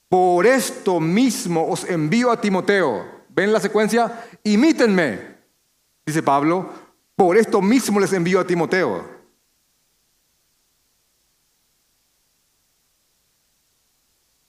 [0.08, 3.06] por esto mismo os envío a Timoteo.
[3.28, 4.24] ¿Ven la secuencia?
[4.42, 5.20] Imítenme,
[6.04, 6.68] dice Pablo,
[7.14, 9.14] por esto mismo les envío a Timoteo.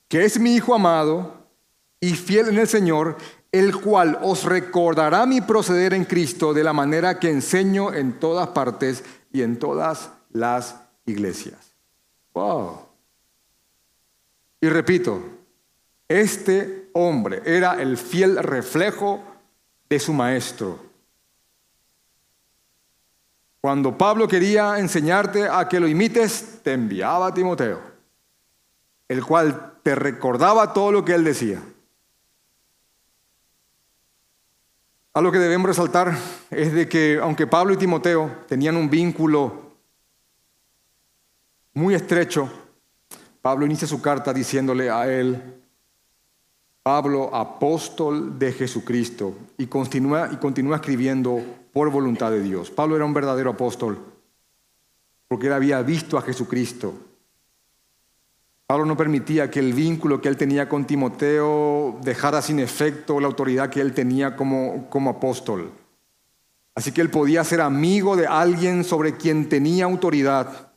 [0.07, 1.45] que es mi Hijo amado
[1.99, 3.17] y fiel en el Señor,
[3.51, 8.49] el cual os recordará mi proceder en Cristo de la manera que enseño en todas
[8.49, 11.73] partes y en todas las iglesias.
[12.33, 12.81] Wow.
[14.61, 15.21] Y repito,
[16.07, 19.21] este hombre era el fiel reflejo
[19.89, 20.79] de su maestro.
[23.61, 27.81] Cuando Pablo quería enseñarte a que lo imites, te enviaba a Timoteo,
[29.07, 31.61] el cual te recordaba todo lo que él decía.
[35.17, 36.15] Algo que debemos resaltar
[36.51, 39.71] es de que aunque Pablo y Timoteo tenían un vínculo
[41.73, 42.47] muy estrecho,
[43.41, 45.59] Pablo inicia su carta diciéndole a él,
[46.83, 51.41] Pablo, apóstol de Jesucristo, y continúa, y continúa escribiendo
[51.73, 52.69] por voluntad de Dios.
[52.69, 53.97] Pablo era un verdadero apóstol
[55.27, 56.93] porque él había visto a Jesucristo.
[58.67, 63.27] Pablo no permitía que el vínculo que él tenía con Timoteo dejara sin efecto la
[63.27, 65.71] autoridad que él tenía como, como apóstol.
[66.75, 70.73] Así que él podía ser amigo de alguien sobre quien tenía autoridad.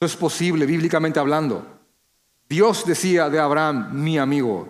[0.00, 1.64] Eso es posible, bíblicamente hablando.
[2.48, 4.68] Dios decía de Abraham, mi amigo.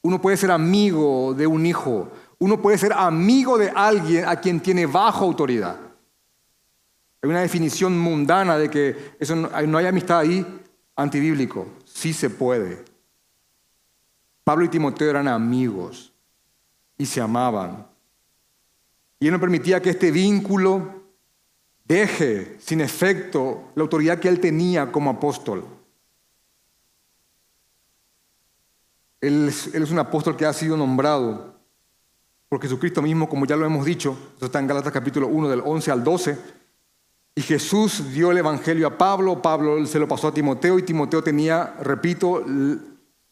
[0.00, 2.08] Uno puede ser amigo de un hijo.
[2.38, 5.89] Uno puede ser amigo de alguien a quien tiene bajo autoridad.
[7.22, 10.46] Hay una definición mundana de que no, hay amistad ahí
[10.96, 11.66] antibíblico.
[11.84, 12.82] Sí se puede.
[14.42, 16.12] Pablo y Timoteo eran amigos
[16.96, 17.86] y se amaban.
[19.18, 21.02] Y él no permitía que este vínculo
[21.84, 25.64] deje sin efecto la autoridad que él tenía como apóstol.
[29.20, 31.54] Él es, él es, un apóstol que ha sido nombrado
[32.48, 34.16] por Jesucristo mismo, como ya lo hemos dicho.
[34.38, 36.59] Eso está en Gálatas capítulo 1 del 11 al 12.
[37.40, 41.22] Y Jesús dio el Evangelio a Pablo, Pablo se lo pasó a Timoteo y Timoteo
[41.22, 42.44] tenía, repito,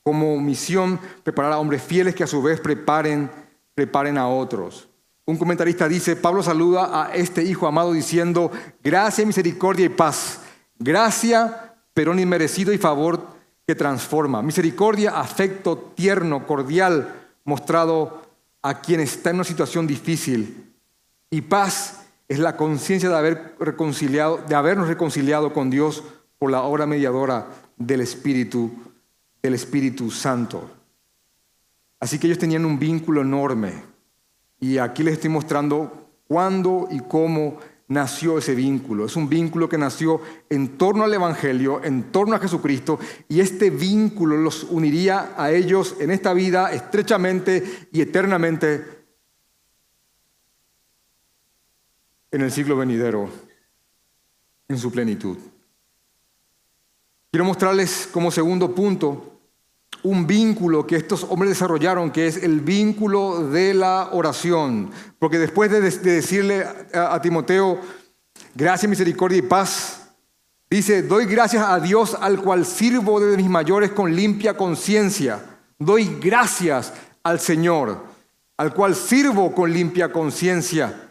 [0.02, 3.30] como misión preparar a hombres fieles que a su vez preparen,
[3.74, 4.88] preparen a otros.
[5.26, 8.50] Un comentarista dice, Pablo saluda a este hijo amado diciendo,
[8.82, 10.40] gracia, misericordia y paz.
[10.78, 13.26] Gracia, pero inmerecido y favor
[13.66, 14.40] que transforma.
[14.40, 18.22] Misericordia, afecto tierno, cordial, mostrado
[18.62, 20.72] a quien está en una situación difícil.
[21.30, 21.97] Y paz,
[22.28, 26.04] es la conciencia de, haber reconciliado, de habernos reconciliado con Dios
[26.38, 28.70] por la obra mediadora del Espíritu,
[29.42, 30.70] del Espíritu Santo.
[31.98, 33.72] Así que ellos tenían un vínculo enorme.
[34.60, 39.06] Y aquí les estoy mostrando cuándo y cómo nació ese vínculo.
[39.06, 43.70] Es un vínculo que nació en torno al Evangelio, en torno a Jesucristo, y este
[43.70, 48.97] vínculo los uniría a ellos en esta vida estrechamente y eternamente
[52.30, 53.28] en el siglo venidero
[54.68, 55.38] en su plenitud.
[57.30, 59.40] Quiero mostrarles como segundo punto
[60.02, 64.90] un vínculo que estos hombres desarrollaron, que es el vínculo de la oración.
[65.18, 66.64] Porque después de, decirle
[66.94, 67.80] a, Timoteo,
[68.54, 70.10] gracia, misericordia y paz,
[70.70, 75.58] dice, doy gracias a Dios al cual sirvo desde mis mayores con limpia conciencia.
[75.78, 78.04] Doy gracias al Señor,
[78.56, 81.07] al cual sirvo con limpia conciencia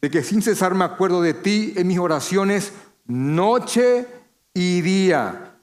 [0.00, 2.72] de que sin cesar me acuerdo de ti en mis oraciones
[3.06, 4.06] noche
[4.54, 5.54] y día.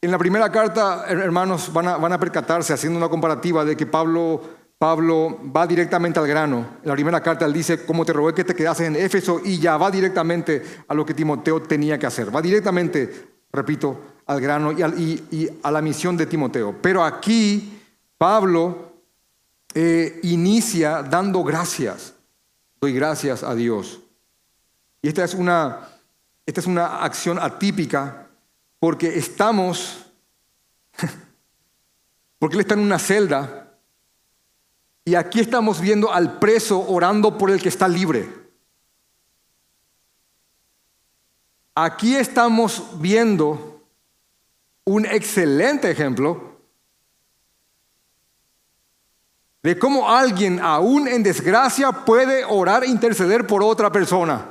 [0.00, 3.86] En la primera carta, hermanos, van a, van a percatarse, haciendo una comparativa, de que
[3.86, 4.40] Pablo,
[4.78, 6.78] Pablo va directamente al grano.
[6.82, 9.58] En la primera carta él dice, como te rogué que te quedases en Éfeso, y
[9.58, 12.34] ya va directamente a lo que Timoteo tenía que hacer.
[12.34, 16.74] Va directamente, repito, al grano y, a la misión de Timoteo.
[16.80, 17.80] Pero aquí
[18.18, 18.92] Pablo
[19.74, 22.14] eh, inicia dando gracias.
[22.82, 24.00] Doy gracias a Dios.
[25.02, 25.88] Y esta es una,
[26.44, 28.28] esta es una acción atípica
[28.80, 30.06] porque estamos,
[32.40, 33.78] porque Él está en una celda
[35.04, 38.28] y aquí estamos viendo al preso orando por el que está libre.
[41.76, 43.86] Aquí estamos viendo
[44.86, 46.51] un excelente ejemplo
[49.62, 54.44] de cómo alguien, aún en desgracia, puede orar e interceder por otra persona.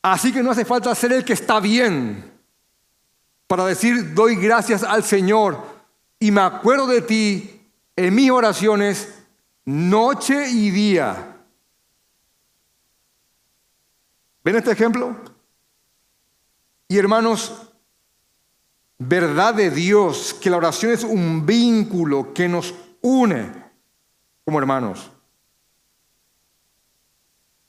[0.00, 2.32] Así que no hace falta ser el que está bien
[3.46, 5.62] para decir, doy gracias al Señor
[6.18, 7.60] y me acuerdo de ti
[7.96, 9.14] en mis oraciones
[9.64, 11.36] noche y día.
[14.42, 15.14] ¿Ven este ejemplo?
[16.88, 17.67] Y hermanos,
[18.98, 23.52] verdad de Dios, que la oración es un vínculo que nos une
[24.44, 25.10] como hermanos.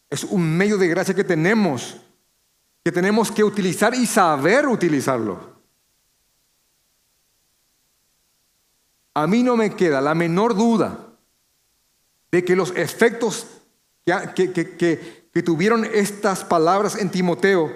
[0.10, 1.98] Es un medio de gracia que tenemos,
[2.84, 5.60] que tenemos que utilizar y saber utilizarlo.
[9.14, 11.06] A mí no me queda la menor duda
[12.32, 13.48] de que los efectos
[14.36, 14.52] que,
[15.32, 17.72] que tuvieron estas palabras en Timoteo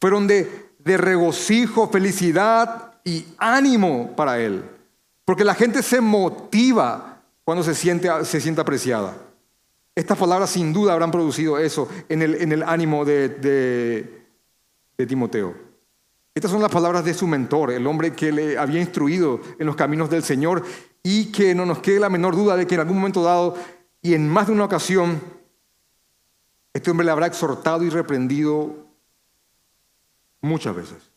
[0.00, 4.62] fueron de de regocijo, felicidad y ánimo para él.
[5.24, 9.16] Porque la gente se motiva cuando se siente, se apreciada.
[9.94, 15.54] Estas palabras sin duda habrán producido eso en el, en el ánimo de, de, Timoteo.
[16.34, 19.76] Estas son las palabras de su mentor, el hombre que le había instruido en los
[19.76, 20.64] caminos del Señor
[21.02, 23.56] y que no nos quede la menor duda de que en algún momento dado
[24.02, 25.20] y en más de una ocasión,
[26.72, 28.83] este hombre le habrá exhortado y reprendido
[30.44, 31.10] muchas veces.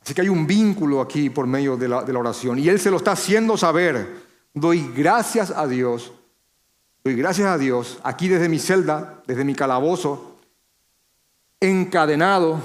[0.00, 2.58] Así que hay un vínculo aquí por medio de la, de la, oración.
[2.58, 4.22] Y Él se lo está haciendo saber.
[4.52, 6.12] Doy gracias a Dios.
[7.02, 10.38] Doy gracias a Dios aquí desde mi celda, desde mi calabozo,
[11.60, 12.60] encadenado.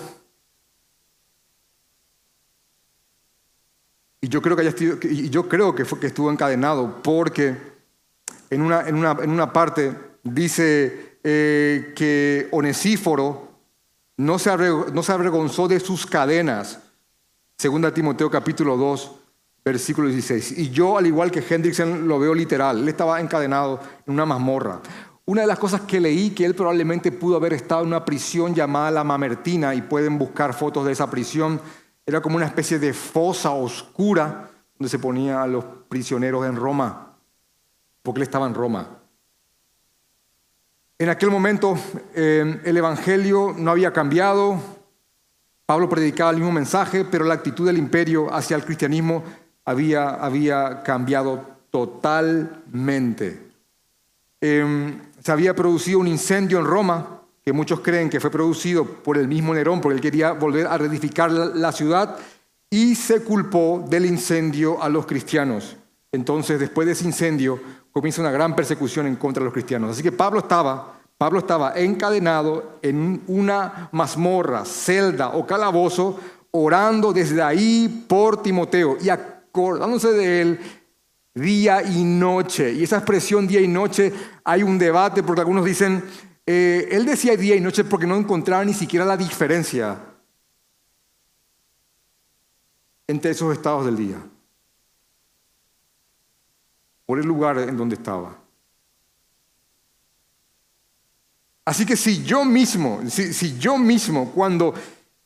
[4.21, 7.55] Y yo creo que, y yo creo que, fue, que estuvo encadenado porque
[8.49, 13.49] en una, en una, en una parte dice eh, que Onesíforo
[14.17, 16.79] no se, no se avergonzó de sus cadenas
[17.59, 19.11] Segunda Timoteo capítulo 2,
[19.65, 20.59] versículo 16.
[20.59, 22.79] Y yo, al igual que Hendrickson, lo veo literal.
[22.79, 24.79] Él estaba encadenado en una mazmorra.
[25.25, 28.55] Una de las cosas que leí, que él probablemente pudo haber estado en una prisión
[28.55, 31.59] llamada la Mamertina, y pueden buscar fotos de esa prisión,
[32.05, 37.17] era como una especie de fosa oscura donde se ponían a los prisioneros en Roma,
[38.01, 38.98] porque él estaba en Roma.
[41.01, 41.79] En aquel momento
[42.13, 44.59] eh, el Evangelio no había cambiado,
[45.65, 49.23] Pablo predicaba el mismo mensaje, pero la actitud del imperio hacia el cristianismo
[49.63, 53.39] había, había cambiado totalmente.
[54.41, 59.17] Em, se había producido un incendio en Roma, que muchos creen que fue producido por
[59.17, 62.17] el mismo Nerón, porque él quería volver a reedificar la ciudad,
[62.69, 65.77] y se culpó del incendio a los cristianos.
[66.11, 67.59] Entonces, después de ese incendio,
[67.91, 69.91] comienza una gran persecución en contra de los cristianos.
[69.91, 76.17] Así que Pablo estaba Pablo estaba encadenado en una mazmorra, celda o calabozo,
[76.51, 80.59] orando desde ahí por Timoteo y acordándose de él
[81.33, 82.71] día y noche.
[82.71, 84.13] Y esa expresión día y noche,
[84.45, 86.01] hay un debate porque algunos dicen,
[86.45, 89.99] eh, él decía día y noche porque no encontraba ni siquiera la diferencia
[93.07, 94.17] entre esos estados del día,
[97.09, 98.37] por el lugar en donde estaba.
[101.65, 104.75] Así que si yo mismo, si, yo mismo cuando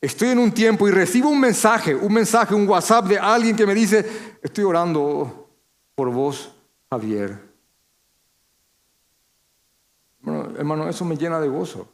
[0.00, 3.66] estoy en un tiempo y recibo un mensaje, un mensaje, un WhatsApp de alguien que
[3.66, 5.50] me dice, estoy orando
[5.94, 6.54] por vos,
[6.88, 7.38] Javier.
[10.20, 11.86] Bueno, hermano, eso me llena de gozo.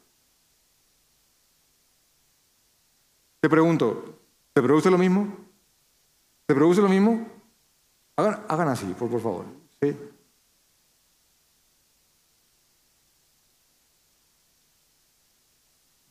[3.40, 4.20] Te pregunto,
[4.52, 5.36] ¿te produce lo mismo?
[6.46, 7.26] ¿Te produce lo mismo?
[8.14, 9.59] Hagan, así, por, por favor.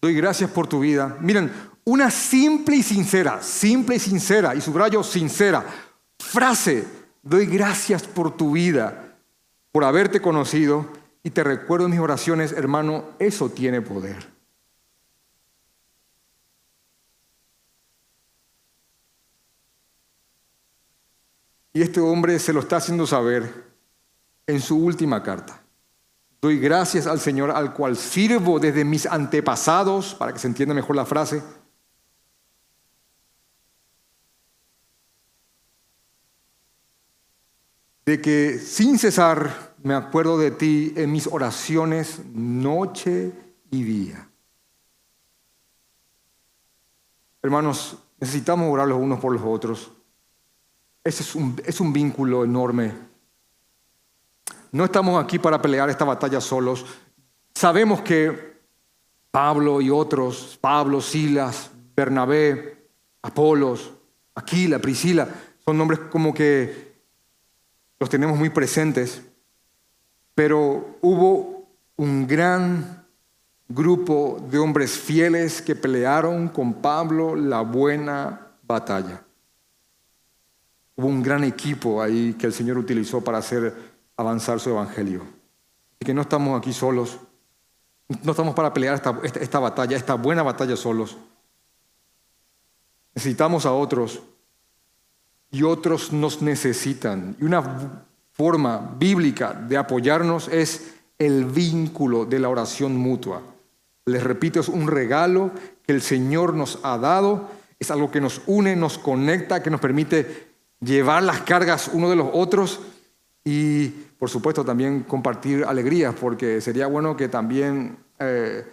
[0.02, 1.18] Doy gracias por tu vida.
[1.20, 1.52] Miren,
[1.84, 5.66] una simple y sincera, simple y sincera, y subrayo sincera,
[6.18, 6.88] frase,
[7.22, 9.16] doy gracias por tu vida,
[9.72, 10.88] por haberte conocido,
[11.22, 14.39] y te recuerdo en mis oraciones, hermano, eso tiene poder.
[21.74, 23.70] Y este hombre se lo está haciendo saber
[24.48, 25.62] en su última carta.
[26.42, 30.96] Doy gracias al Señor al cual sirvo desde mis antepasados, para que se entienda mejor
[30.96, 31.44] la frase.
[38.06, 43.32] De que sin cesar me acuerdo de ti en mis oraciones noche
[43.70, 44.30] y día.
[47.42, 49.92] Hermanos, necesitamos orar los unos por los otros.
[51.10, 53.10] Ese es un, es un vínculo enorme
[54.72, 56.86] no estamos aquí para pelear esta batalla solos.
[57.54, 58.60] Sabemos que
[59.32, 62.90] Pablo y otros, Pablo, Silas, Bernabé,
[63.22, 63.92] Apolos,
[64.36, 65.28] Aquila, Priscila,
[65.66, 66.94] son nombres como que
[68.00, 69.22] los tenemos muy presentes,
[70.36, 73.06] pero hubo un gran
[73.68, 79.24] grupo de hombres fieles que pelearon con Pablo la buena batalla.
[81.00, 83.74] Hubo un gran equipo ahí que el Señor utilizó para hacer
[84.18, 85.24] avanzar su evangelio.
[85.98, 87.20] Y que no estamos aquí solos.
[88.22, 91.16] No estamos para pelear esta, esta, batalla, esta buena batalla solos.
[93.16, 94.22] Necesitamos a otros
[95.52, 97.38] y otros nos necesitan.
[97.40, 103.42] Y una forma bíblica de apoyarnos es el vínculo de la oración mutua.
[104.04, 105.52] Les repito, es un regalo
[105.84, 107.48] que el Señor nos ha dado,
[107.80, 110.49] es algo que nos une, nos conecta, que nos permite
[110.82, 112.80] llevar las cargas uno de los otros
[113.44, 118.68] y por supuesto, también compartir alegrías, porque sería bueno que también eh,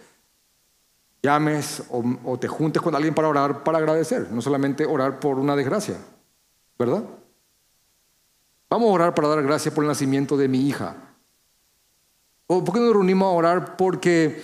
[1.23, 5.55] llames o, te juntes con alguien para orar, para agradecer, no solamente orar por una
[5.55, 5.95] desgracia,
[6.77, 7.01] ¿verdad?
[8.69, 10.97] Vamos a orar para dar gracias por el nacimiento de mi hija.
[12.47, 14.43] ¿O por qué nos reunimos a orar porque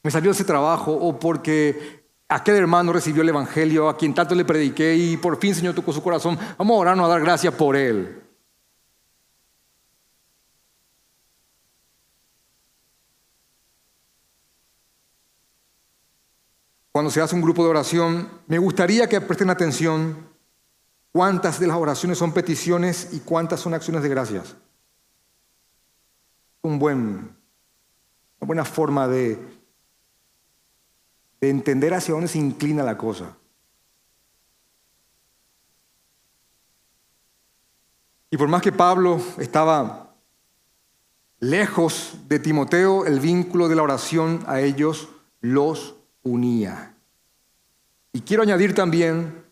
[0.00, 2.03] me salió ese trabajo o porque
[2.34, 5.92] aquel hermano recibió el Evangelio a quien tanto le prediqué y por fin Señor tocó
[5.92, 6.38] su corazón?
[6.58, 8.22] Vamos a orarnos a dar gracias por él.
[16.90, 20.28] Cuando se hace un grupo de oración, me gustaría que presten atención
[21.12, 24.56] cuántas de las oraciones son peticiones y cuántas son acciones de gracias.
[26.62, 27.36] Un buen,
[28.38, 29.38] una buena forma de,
[31.44, 33.36] de entender hacia dónde se inclina la cosa.
[38.30, 40.14] Y por más que Pablo estaba
[41.38, 45.10] lejos de Timoteo, el vínculo de la oración a ellos
[45.42, 46.94] los unía.
[48.14, 49.44] Y quiero añadir también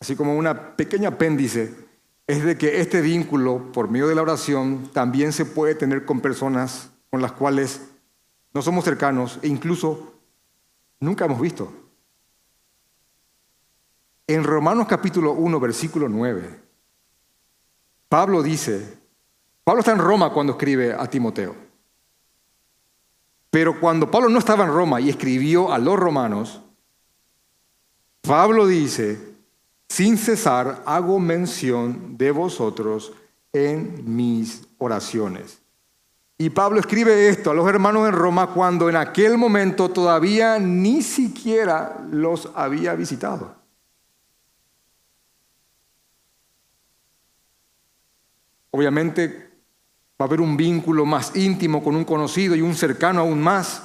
[0.00, 1.72] así como una pequeña apéndice,
[2.26, 6.20] es de que este vínculo por medio de la oración también se puede tener con
[6.20, 7.82] personas con las cuales
[8.52, 10.19] no somos cercanos e incluso
[11.00, 11.72] nunca hemos visto.
[14.26, 16.60] En Romanos capítulo 1, versículo 9,
[18.08, 18.98] Pablo dice,
[19.64, 21.56] Pablo está en Roma cuando escribe a Timoteo,
[23.50, 26.60] pero cuando Pablo no estaba en Roma y escribió a los romanos,
[28.20, 29.18] Pablo dice,
[29.88, 33.12] sin cesar hago mención de vosotros
[33.52, 35.59] en mis oraciones.
[36.40, 41.02] Y Pablo escribe esto a los hermanos en Roma cuando en aquel momento todavía ni
[41.02, 43.56] siquiera los había visitado.
[48.70, 49.50] Obviamente
[50.18, 53.82] va a haber un vínculo más íntimo con un conocido y un cercano aún más,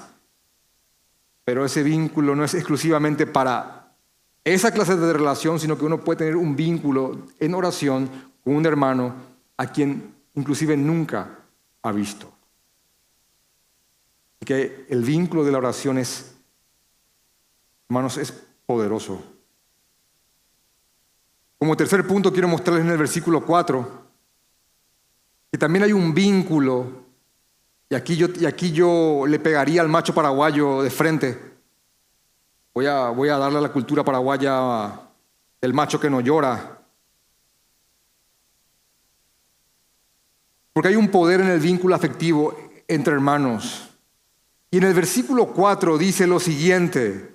[1.43, 3.97] pero ese vínculo no es exclusivamente para
[4.45, 8.09] esa clase de relación, sino que uno puede tener un vínculo en oración
[8.45, 9.13] con un hermano
[9.57, 11.39] a quien inclusive nunca
[11.81, 12.34] ha visto.
[14.45, 16.35] Que el vínculo de la oración es,
[17.89, 18.31] hermanos, es
[18.65, 19.21] poderoso.
[21.57, 24.05] Como tercer punto quiero mostrarles en el versículo 4
[25.51, 27.05] que también hay un vínculo,
[27.89, 31.55] y aquí yo, y aquí yo le pegaría al macho paraguayo de frente
[32.75, 34.99] Voy a, voy a darle a la cultura paraguaya
[35.61, 36.77] el macho que no llora.
[40.73, 42.53] Porque hay un poder en el vínculo afectivo
[42.85, 43.84] entre hermanos.
[44.71, 47.33] Y en el versículo 4 dice lo siguiente,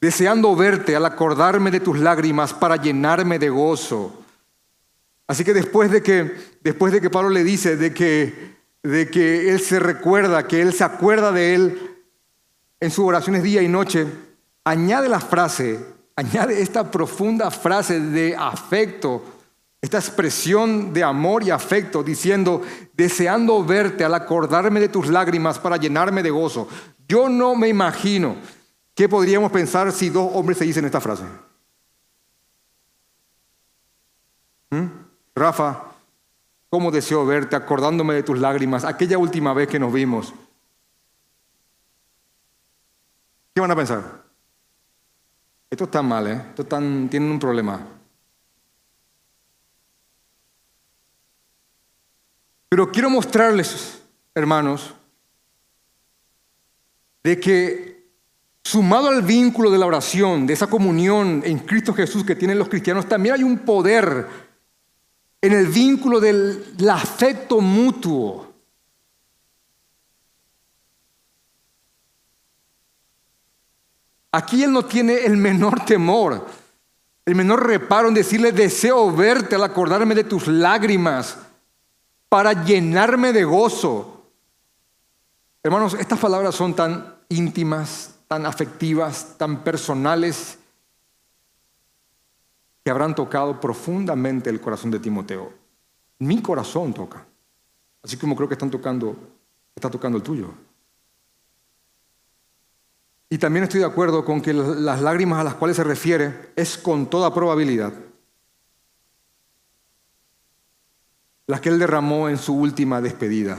[0.00, 4.24] deseando verte al acordarme de tus lágrimas para llenarme de gozo.
[5.26, 9.50] Así que después de que, después de que Pablo le dice de que, de que
[9.50, 11.90] él se recuerda, que él se acuerda de él,
[12.80, 14.06] en sus oraciones día y noche,
[14.64, 15.78] añade la frase,
[16.16, 19.22] añade esta profunda frase de afecto,
[19.80, 22.62] esta expresión de amor y afecto, diciendo,
[22.92, 26.68] deseando verte al acordarme de tus lágrimas para llenarme de gozo.
[27.08, 28.36] Yo no me imagino
[28.94, 31.24] qué podríamos pensar si dos hombres se dicen esta frase.
[34.68, 34.86] ¿Mm?
[35.34, 35.84] Rafa,
[36.68, 40.34] ¿cómo deseo verte acordándome de tus lágrimas aquella última vez que nos vimos?
[43.54, 44.24] ¿Qué van a pensar?
[45.70, 46.44] Esto está mal, ¿eh?
[46.50, 47.99] Esto están, tienen un problema.
[52.70, 54.00] Pero quiero mostrarles,
[54.32, 54.94] hermanos,
[57.24, 58.06] de que
[58.62, 62.68] sumado al vínculo de la oración, de esa comunión en Cristo Jesús que tienen los
[62.68, 64.24] cristianos, también hay un poder
[65.40, 68.54] en el vínculo del afecto mutuo.
[74.30, 76.46] Aquí él no tiene el menor temor,
[77.26, 81.36] el menor reparo en decirle, deseo verte al acordarme de tus lágrimas
[82.30, 84.28] para llenarme de gozo.
[85.62, 90.56] Hermanos, estas palabras son tan íntimas, tan afectivas, tan personales,
[92.82, 95.52] que habrán tocado profundamente el corazón de Timoteo.
[96.20, 97.26] Mi corazón toca,
[98.02, 99.16] así como creo que están tocando,
[99.74, 100.54] está tocando el tuyo.
[103.28, 106.78] Y también estoy de acuerdo con que las lágrimas a las cuales se refiere es
[106.78, 107.92] con toda probabilidad
[111.50, 113.58] las que él derramó en su última despedida.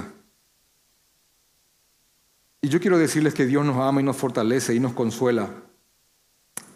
[2.61, 5.49] Y yo quiero decirles que Dios nos ama y nos fortalece y nos consuela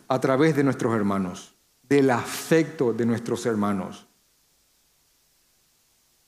[0.10, 4.06] a través de nuestros hermanos, del afecto de nuestros hermanos.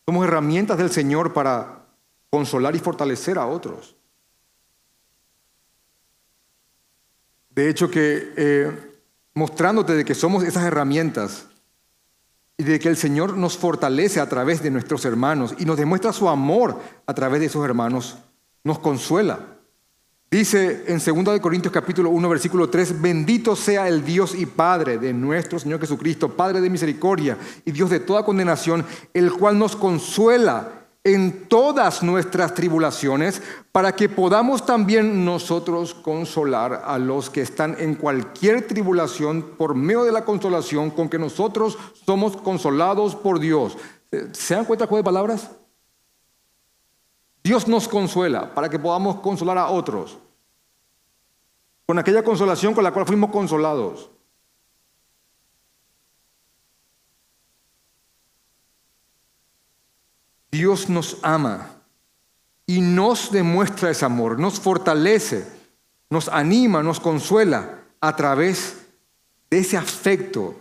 [0.05, 1.85] Somos herramientas del Señor para
[2.29, 3.97] consolar y fortalecer a otros.
[7.49, 8.99] De hecho, que eh,
[9.33, 11.47] mostrándote de que somos esas herramientas,
[12.57, 16.11] y de que el Señor nos fortalece a través de nuestros hermanos y nos demuestra
[16.11, 18.17] su amor a través de esos hermanos,
[18.63, 19.39] nos consuela.
[20.29, 25.13] Dice en 2 Corintios capítulo 1 versículo 3, bendito sea el Dios y Padre de
[25.13, 30.76] nuestro Señor Jesucristo, Padre de misericordia y Dios de toda condenación, el cual nos consuela
[31.07, 33.41] en todas nuestras tribulaciones,
[33.71, 40.03] para que podamos también nosotros consolar a los que están en cualquier tribulación por medio
[40.03, 43.77] de la consolación con que nosotros somos consolados por Dios.
[44.33, 45.49] ¿Se dan cuenta de palabras?
[47.43, 50.17] Dios nos consuela para que podamos consolar a otros
[51.85, 54.09] con aquella consolación con la cual fuimos consolados.
[60.57, 61.69] Dios nos ama
[62.65, 65.45] y nos demuestra ese amor, nos fortalece,
[66.09, 68.77] nos anima, nos consuela a través
[69.51, 70.59] de ese afecto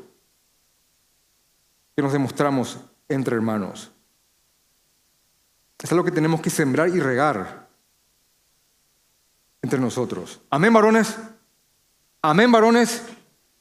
[1.97, 2.79] que nos demostramos
[3.09, 3.91] entre hermanos.
[5.79, 7.69] Es lo que tenemos que sembrar y regar
[9.63, 10.43] entre nosotros.
[10.51, 11.17] Amén, varones.
[12.21, 13.03] Amén, varones.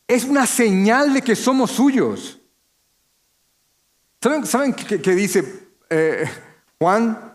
[0.06, 2.40] Es una señal de que somos suyos.
[4.44, 6.26] ¿Saben, qué, dice eh,
[6.80, 7.34] Juan,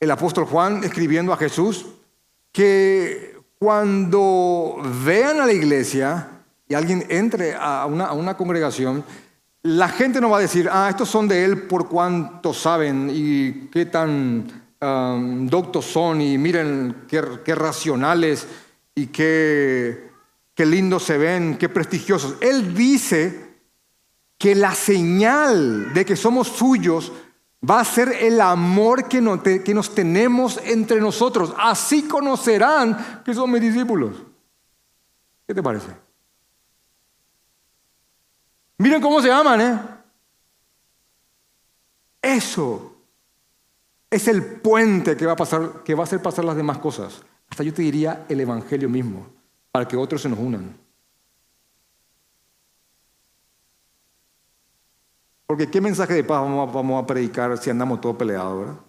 [0.00, 1.86] el apóstol Juan, escribiendo a Jesús,
[2.52, 6.28] que cuando vean a la iglesia
[6.68, 9.04] y alguien entre a una, congregación,
[9.62, 13.68] la gente no va a decir, ah, estos son de él por cuánto saben y
[13.72, 14.46] qué tan
[14.80, 18.46] um, doctos son y miren qué, qué racionales
[18.94, 20.10] y qué,
[20.54, 22.36] qué lindos se ven, qué prestigiosos.
[22.40, 23.43] Él dice
[24.38, 27.12] que la señal de que somos suyos
[27.68, 31.54] va a ser el amor que nos, tenemos entre nosotros.
[31.56, 34.16] Así conocerán que son mis discípulos.
[35.46, 35.88] ¿Qué te parece?
[38.78, 39.80] Miren cómo se aman, ¿eh?
[42.20, 42.96] Eso
[44.10, 47.22] es el puente que va a pasar, que va a hacer pasar las demás cosas.
[47.48, 49.26] Hasta yo te diría el evangelio mismo,
[49.70, 50.83] para que otros se nos unan.
[55.46, 58.80] Porque ¿qué mensaje de paz vamos a, predicar si andamos todos peleados, verdad?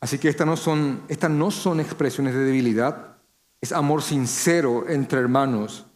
[0.00, 3.16] Así que estas no, son, estas no son expresiones de debilidad,
[3.60, 5.86] es amor sincero entre hermanos.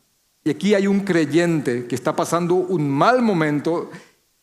[0.44, 3.90] Y aquí hay un creyente que está pasando un mal momento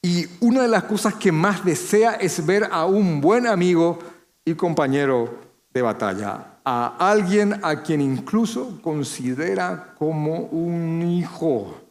[0.02, 4.00] y una de las cosas que más desea es ver a un buen amigo
[4.44, 11.82] y compañero de batalla, a alguien a quien incluso considera como un hijo.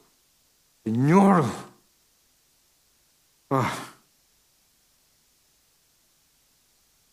[0.84, 1.44] Señor,
[3.50, 3.72] ah.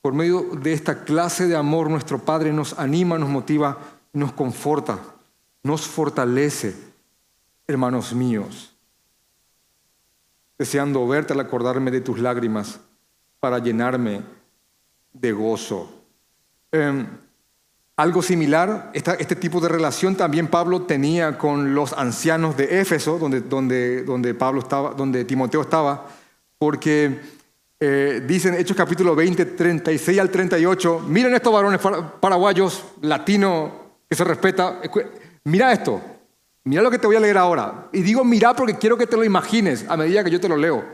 [0.01, 3.77] Por medio de esta clase de amor, nuestro Padre nos anima, nos motiva,
[4.13, 4.97] nos conforta,
[5.61, 6.75] nos fortalece,
[7.67, 8.73] hermanos míos.
[10.57, 12.79] Deseando verte al acordarme de tus lágrimas
[13.39, 14.23] para llenarme
[15.11, 15.98] de gozo.
[16.71, 17.07] Em,
[17.99, 23.41] algo similar, este tipo de relación también Pablo tenía con los ancianos de Éfeso, donde,
[23.41, 26.07] donde, donde, Pablo estaba, donde Timoteo estaba,
[26.57, 27.19] porque
[27.77, 31.81] eh, dicen Hechos capítulo 20, 36 al 38, miren estos varones
[32.21, 33.71] paraguayos, latinos,
[34.07, 34.79] que se respeta,
[35.43, 36.01] mira esto,
[36.63, 37.89] mira lo que te voy a leer ahora.
[37.91, 40.55] Y digo mira porque quiero que te lo imagines a medida que yo te lo
[40.55, 40.85] leo.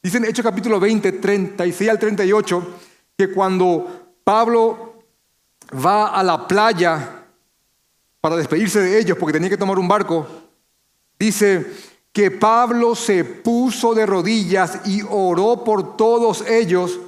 [0.00, 2.78] Dicen Hechos capítulo 20, 36 al 38,
[3.18, 4.91] que cuando Pablo
[5.72, 7.24] va a la playa
[8.20, 10.26] para despedirse de ellos porque tenía que tomar un barco,
[11.18, 11.66] dice,
[12.12, 17.00] que Pablo se puso de rodillas y oró por todos ellos.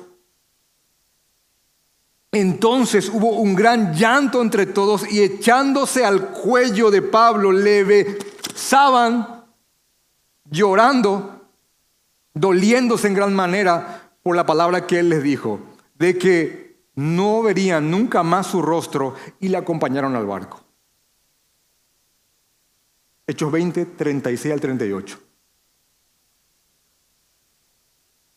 [2.32, 9.44] Entonces hubo un gran llanto entre todos y echándose al cuello de Pablo le besaban
[10.50, 11.48] llorando,
[12.32, 15.60] doliéndose en gran manera por la palabra que él les dijo,
[15.96, 16.63] de que
[16.97, 20.64] no verían nunca más su rostro y le acompañaron al barco.
[23.26, 25.18] Hechos 20, 36 al 38.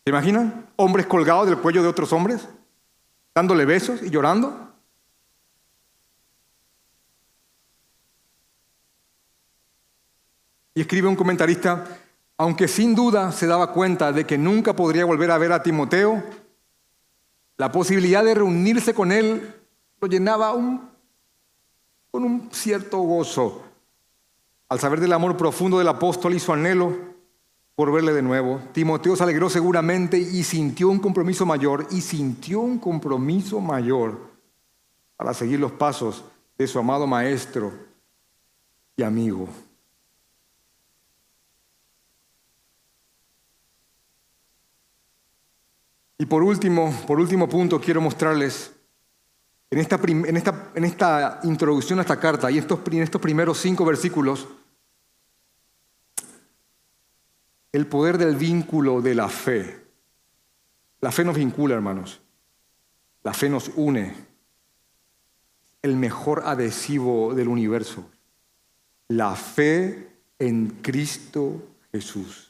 [0.06, 0.70] ¿Se imaginan?
[0.78, 2.48] Hombres colgados del cuello de otros hombres,
[3.36, 4.74] dándole besos y llorando.
[10.74, 11.86] Y escribe un comentarista,
[12.38, 16.24] aunque sin duda se daba cuenta de que nunca podría volver a ver a Timoteo,
[17.58, 19.56] la posibilidad de reunirse con él
[20.00, 20.54] lo llenaba
[22.12, 23.64] con un cierto gozo
[24.70, 27.18] al saber del amor profundo del apóstol y su anhelo
[27.76, 32.60] por verle de nuevo, Timoteo se alegró seguramente y sintió un compromiso mayor, y sintió
[32.60, 34.18] un compromiso mayor
[35.16, 36.26] para seguir los pasos
[36.58, 37.72] de su amado maestro
[38.96, 39.48] y amigo.
[46.18, 48.74] Y por último, por último punto, quiero mostrarles
[49.70, 53.60] en esta, en esta, en esta introducción a esta carta y estos, en estos primeros
[53.60, 54.48] cinco versículos,
[57.72, 59.86] el poder del vínculo de la fe.
[61.02, 62.22] La fe nos vincula, hermanos.
[63.24, 64.16] La fe nos une.
[65.82, 68.10] El mejor adhesivo del universo.
[69.10, 71.62] La fe en Cristo
[71.92, 72.47] Jesús.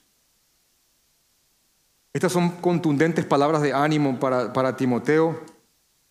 [2.17, 5.39] Estas son contundentes palabras de ánimo para, para Timoteo,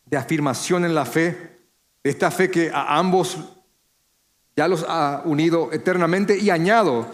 [0.04, 1.58] de afirmación en la fe,
[2.04, 3.36] de esta fe que a ambos
[4.54, 7.10] ya los ha unido eternamente y añado,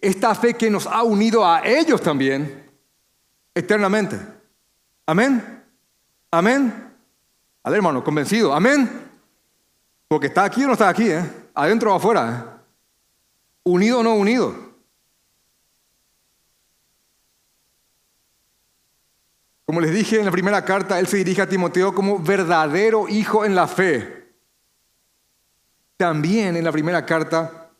[0.00, 2.70] esta fe que nos ha unido a ellos también
[3.52, 4.20] eternamente.
[5.04, 5.64] Amén.
[6.30, 6.92] Amén.
[7.64, 8.54] Al hermano, convencido.
[8.54, 8.88] Amén.
[10.06, 11.28] Porque está aquí o no está aquí, ¿eh?
[11.54, 12.30] adentro o afuera.
[12.30, 12.60] ¿eh?
[13.64, 14.67] Unido o no unido.
[19.68, 23.44] Como les dije en la primera carta, él se dirige a Timoteo como verdadero hijo
[23.44, 24.32] en la fe.
[25.98, 27.70] También en la primera carta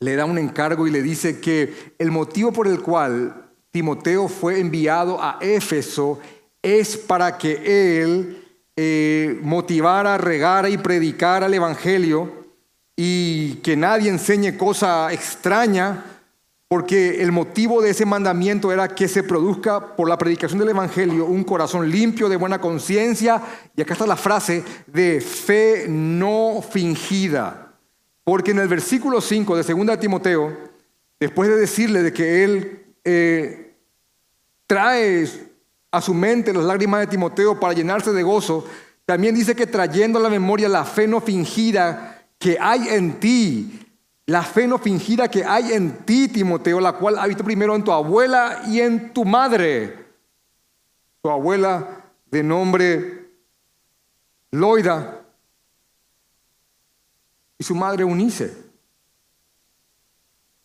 [0.00, 4.58] le da un encargo y le dice que el motivo por el cual Timoteo fue
[4.58, 6.18] enviado a Éfeso
[6.60, 12.48] es para que él eh, motivara, regara y predicara el Evangelio
[12.96, 16.04] y que nadie enseñe cosa extraña,
[16.68, 21.24] porque el motivo de ese mandamiento era que se produzca por la predicación del Evangelio
[21.24, 23.42] un corazón limpio, de buena conciencia,
[23.74, 27.72] y acá está la frase de fe no fingida.
[28.22, 30.54] Porque en el versículo 5 de 2 Timoteo,
[31.18, 33.74] después de decirle de que él eh,
[34.66, 35.26] trae
[35.90, 38.66] a su mente las lágrimas de Timoteo para llenarse de gozo,
[39.06, 43.87] también dice que trayendo a la memoria la fe no fingida que hay en ti,
[44.28, 47.82] la fe no fingida que hay en ti, Timoteo, la cual ha visto primero en
[47.82, 50.06] tu abuela y en tu madre.
[51.22, 53.30] Tu abuela de nombre
[54.50, 55.24] Loida
[57.56, 58.54] y su madre Unice.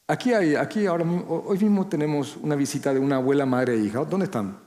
[0.08, 4.04] Aquí hay, aquí ahora hoy mismo tenemos una visita de una abuela, madre e hija.
[4.04, 4.60] ¿Dónde están?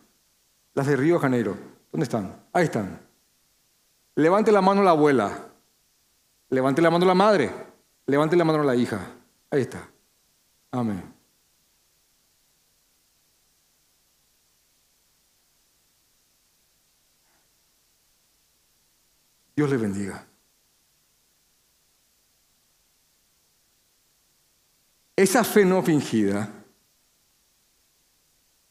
[0.73, 1.55] Las de Río Janeiro.
[1.93, 2.35] ¿Dónde están?
[2.51, 2.99] Ahí están.
[4.15, 5.49] Levante la mano la abuela.
[6.49, 7.66] Levante la mano la madre.
[8.07, 9.01] Levante la mano la hija.
[9.51, 9.89] Ahí está.
[10.71, 11.17] Amén.
[19.57, 20.27] Dios le bendiga.
[25.17, 26.53] Esa fe no fingida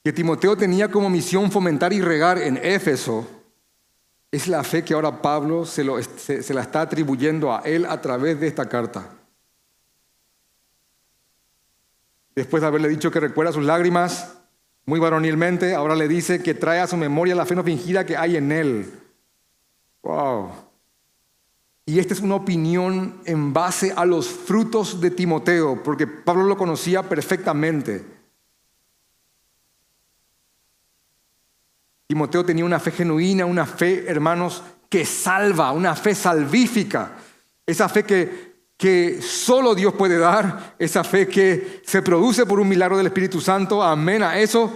[0.04, 3.28] que Timoteo tenía como misión fomentar y regar en Éfeso,
[4.32, 8.46] es la fe que ahora Pablo se, la está atribuyendo a él a través de
[8.46, 9.10] esta carta.
[12.36, 14.38] Después de haberle dicho que recuerda sus lágrimas,
[14.86, 18.18] muy varonilmente, ahora le dice que trae a su memoria la fe no fingida que
[18.18, 18.94] hay en él.
[20.04, 20.52] ¡Wow!
[21.86, 26.58] Y esta es una opinión en base a los frutos de Timoteo, porque Pablo lo
[26.58, 28.04] conocía perfectamente.
[32.08, 37.14] Timoteo tenía una fe genuina, una fe, hermanos, que salva, una fe salvífica.
[37.66, 42.68] Esa fe que, que solo Dios puede dar, esa fe que se produce por un
[42.68, 43.82] milagro del Espíritu Santo.
[43.82, 44.74] Amén a eso.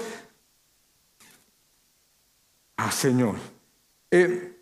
[2.77, 3.35] Ah, Señor.
[4.09, 4.57] Eh,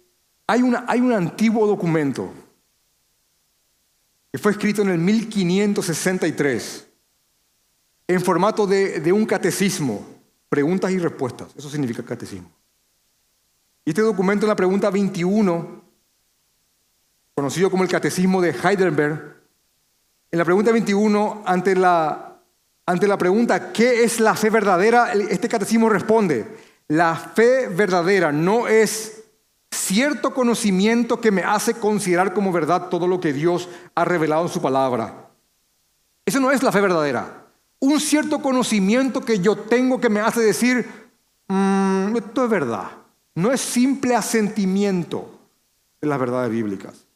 [0.48, 2.34] hay, hay un antiguo documento
[4.32, 6.88] que fue escrito en el 1563
[8.08, 10.06] en formato de, de un catecismo,
[10.50, 11.50] preguntas y respuestas.
[11.56, 12.50] Eso significa catecismo.
[13.86, 15.87] Y este documento en la pregunta 21,
[17.38, 19.36] conocido como el Catecismo de Heidelberg,
[20.32, 22.40] en la pregunta 21, ante la,
[22.84, 25.14] ante la pregunta ¿qué es la fe verdadera?
[25.14, 26.48] Este catecismo responde,
[26.88, 29.24] la fe verdadera no es
[29.70, 34.50] cierto conocimiento que me hace considerar como verdad todo lo que Dios ha revelado en
[34.50, 35.30] su palabra.
[36.26, 37.46] Eso no es la fe verdadera.
[37.78, 40.90] Un cierto conocimiento que yo tengo que me hace decir,
[41.50, 42.90] mm, esto es verdad.
[43.36, 45.40] No es simple asentimiento
[46.02, 47.07] de las verdades bíblicas.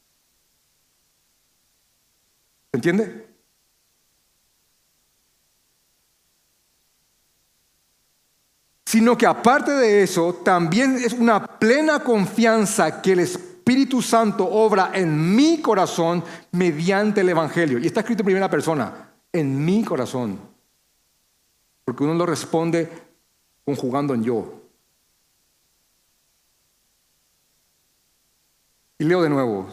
[2.72, 3.28] ¿Se entiende?
[8.84, 14.90] sino que aparte de eso, también es una plena confianza que el Espíritu Santo obra
[14.92, 17.78] en mi corazón mediante el Evangelio.
[17.78, 20.38] Y está escrito en primera persona, en mi corazón.
[21.86, 22.86] Porque uno lo responde
[23.64, 24.62] conjugando en yo.
[29.02, 29.66] y leo de nuevo,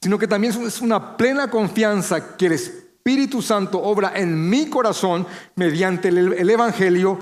[0.00, 5.26] sino que también es una plena confianza que el Espíritu Santo obra en mi corazón
[5.56, 7.18] mediante el, Evangelio,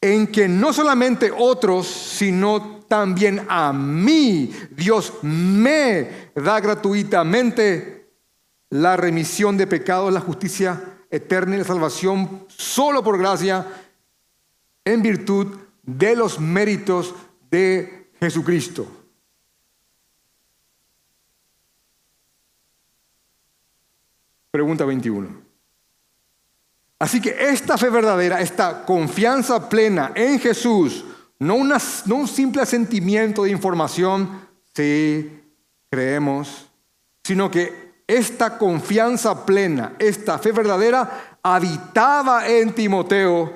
[0.00, 8.10] en que no solamente otros, sino también a mí Dios me da gratuitamente
[8.70, 13.66] la remisión de pecados, la justicia eterna y la salvación solo por gracia,
[14.84, 15.46] en virtud
[15.82, 17.14] de los méritos
[17.50, 19.01] de Jesucristo.
[24.52, 25.28] Pregunta 21.
[26.98, 31.04] Así que esta fe verdadera, esta confianza plena en Jesús,
[31.40, 35.40] no, no un simple sentimiento de información, sí,
[35.90, 36.68] creemos,
[37.24, 43.52] sino que esta confianza plena, esta fe verdadera, habitaba en Timoteo.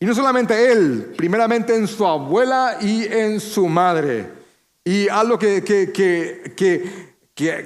[0.00, 4.30] Y no solamente él, primeramente en su abuela y en su madre.
[4.84, 7.17] Y algo que, que, que que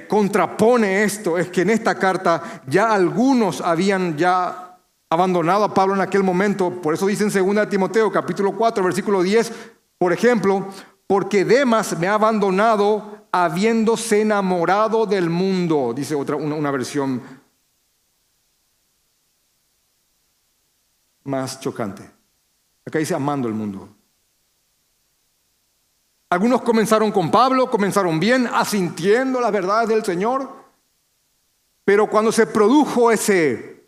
[0.07, 4.77] contrapone esto es que en esta carta ya algunos habían ya
[5.09, 6.81] abandonado a Pablo en aquel momento.
[6.81, 9.51] Por eso dice en 2 Timoteo capítulo 4 versículo 10,
[9.97, 10.67] por ejemplo,
[11.07, 17.21] porque Demas me ha abandonado habiéndose enamorado del mundo, dice otra una, una versión
[21.23, 22.09] más chocante.
[22.85, 23.89] Acá dice amando el mundo.
[26.33, 30.51] Algunos comenzaron con Pablo, comenzaron bien, asintiendo las verdades del Señor,
[31.85, 33.87] pero cuando se produjo ese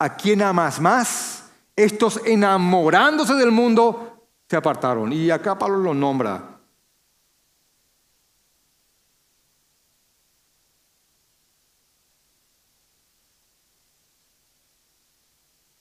[0.00, 5.12] a quién amas más, estos enamorándose del mundo se apartaron.
[5.12, 6.58] Y acá Pablo lo nombra.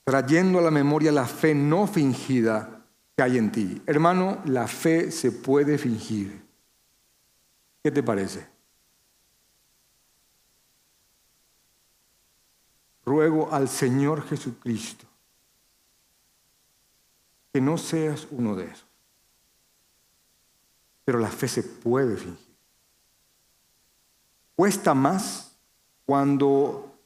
[0.04, 2.83] Trayendo a la memoria la fe no fingida
[3.16, 3.82] que hay en ti.
[3.86, 6.44] Hermano, la fe se puede fingir.
[7.84, 8.48] ¿Qué te parece?
[13.06, 15.06] Ruego al Señor Jesucristo
[17.54, 18.88] que no seas uno de esos.
[21.06, 22.56] Pero la fe se puede fingir.
[24.56, 25.56] Cuesta más
[26.06, 26.98] cuando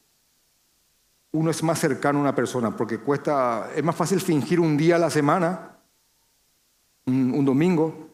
[1.32, 4.96] uno es más cercano a una persona, porque cuesta, es más fácil fingir un día
[4.96, 5.67] a la semana
[7.08, 8.10] un, domingo.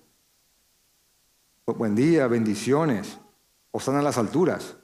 [1.67, 3.19] Buen día, bendiciones.
[3.71, 4.77] Osana a las alturas.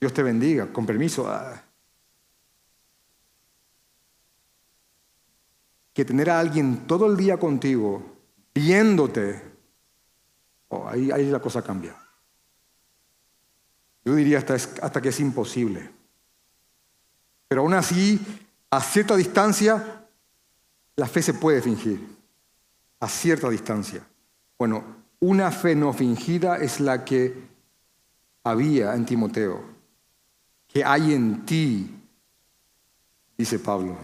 [0.00, 1.28] Dios te bendiga, con permiso.
[1.28, 1.62] Ah.
[5.94, 8.02] Que tener a alguien todo el día contigo,
[8.54, 9.42] viéndote,
[10.68, 11.96] oh, ahí, ahí la cosa cambia.
[14.04, 15.90] Yo diría hasta, hasta que es imposible.
[17.46, 18.20] Pero aún así,
[18.70, 20.01] a cierta distancia,
[21.02, 22.00] la fe se puede fingir
[23.00, 24.06] a cierta distancia.
[24.56, 24.84] Bueno,
[25.18, 27.42] una fe no fingida es la que
[28.44, 29.64] había en Timoteo,
[30.68, 31.92] que hay en ti,
[33.36, 33.98] dice Pablo.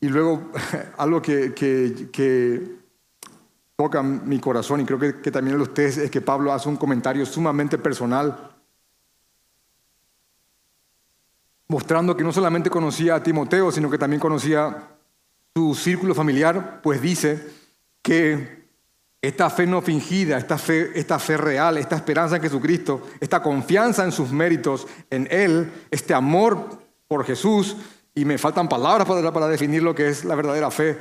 [0.00, 0.50] Y luego
[0.96, 2.80] algo que,
[3.76, 6.78] toca mi corazón y creo que, que también de ustedes es que Pablo hace un
[6.78, 8.51] comentario sumamente personal
[11.72, 14.90] mostrando que no solamente conocía a Timoteo, sino que también conocía
[15.54, 17.48] su círculo familiar, pues dice
[18.02, 18.62] que
[19.22, 24.04] esta fe no fingida, esta fe, esta fe real, esta esperanza en Jesucristo, esta confianza
[24.04, 27.76] en sus méritos, en Él, este amor por Jesús,
[28.14, 30.98] y me faltan palabras para, para definir lo que es la verdadera fe,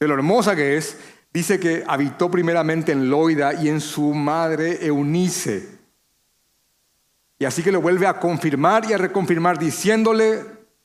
[0.00, 0.96] de lo hermosa que es,
[1.32, 5.81] dice que habitó primeramente en Loida y en su madre Eunice.
[7.42, 10.44] Y así que lo vuelve a confirmar y a reconfirmar diciéndole,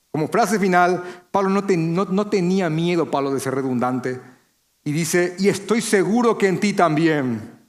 [0.09, 4.19] como frase final, Pablo no, no, tenía miedo, Pablo, de ser redundante.
[4.83, 7.59] Y dice, y estoy seguro que en ti también.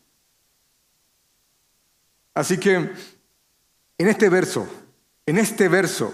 [2.32, 4.66] Así que en este verso,
[5.26, 6.10] en este verso,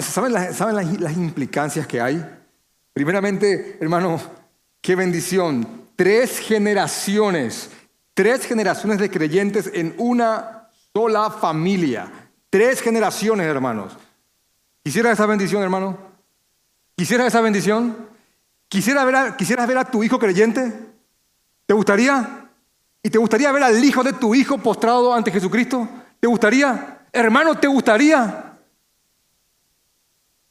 [0.00, 2.24] ¿saben, las, ¿saben las implicancias que hay?
[2.94, 4.22] Primeramente, hermano,
[4.80, 5.82] qué bendición.
[5.96, 7.68] Tres generaciones,
[8.14, 10.53] tres generaciones de creyentes en una
[10.94, 12.08] sola familia.
[12.48, 13.96] Tres generaciones, hermanos.
[14.84, 15.98] ¿Quisiera esa bendición, hermano?
[16.96, 17.96] ¿Quisiera esa bendición?
[18.68, 20.72] ¿Quisiera ver a, ¿Quisieras ver a tu hijo creyente?
[21.66, 22.48] ¿Te gustaría?
[23.02, 25.88] ¿Y te gustaría ver al hijo de tu hijo postrado ante Jesucristo?
[26.20, 27.06] ¿Te gustaría?
[27.12, 28.56] Hermano, ¿te gustaría?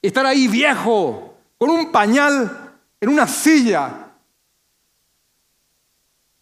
[0.01, 4.09] Estar ahí viejo, con un pañal, en una silla,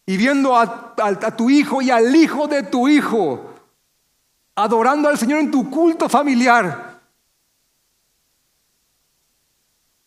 [0.04, 3.51] y viendo a, a tu hijo y al hijo de tu hijo
[4.54, 6.92] adorando al Señor en tu culto familiar.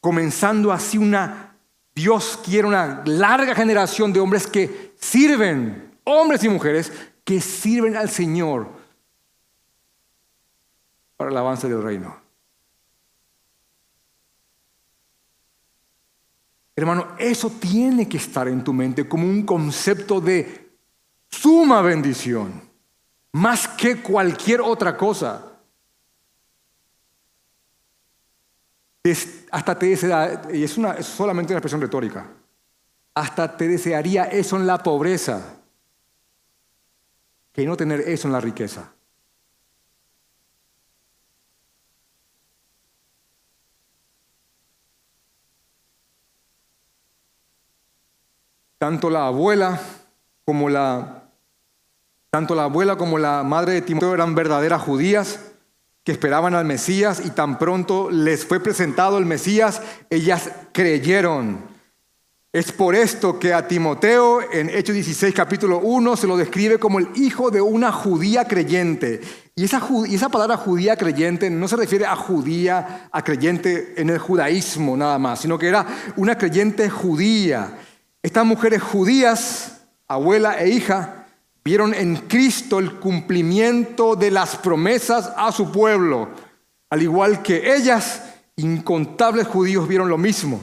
[0.06, 1.58] comenzando así una,
[1.96, 6.93] Dios quiere una larga generación de hombres que sirven, hombres y mujeres,
[7.24, 8.68] que sirven al Señor
[11.18, 12.16] para el avance del reino.
[16.76, 20.70] Hermano, eso tiene que estar en tu mente como un concepto de
[21.32, 22.62] suma bendición,
[23.36, 25.52] más que cualquier otra cosa.
[29.52, 32.28] hasta te desea, y es, una, es solamente una expresión retórica,
[33.14, 35.58] hasta te desearía eso en la pobreza,
[37.52, 38.92] que no tener eso en la riqueza.
[48.80, 49.80] Tanto la abuela
[50.46, 51.24] como la
[52.36, 55.40] tanto la abuela como la madre de Timoteo eran verdaderas judías
[56.04, 61.60] que esperaban al Mesías y tan pronto les fue presentado el Mesías, ellas creyeron.
[62.52, 67.00] Es por esto que a Timoteo en Hechos 16 capítulo 1 se lo describe como
[67.00, 69.22] el hijo de una judía creyente.
[69.56, 74.10] Y esa, y esa palabra judía creyente no se refiere a judía, a creyente en
[74.10, 75.86] el judaísmo nada más, sino que era
[76.18, 77.78] una creyente judía.
[78.22, 81.22] Estas mujeres judías, abuela e hija,
[81.66, 86.30] vieron en Cristo el cumplimiento de las promesas a su pueblo,
[86.91, 88.22] al igual que ellas,
[88.55, 90.61] incontables judíos vieron lo mismo,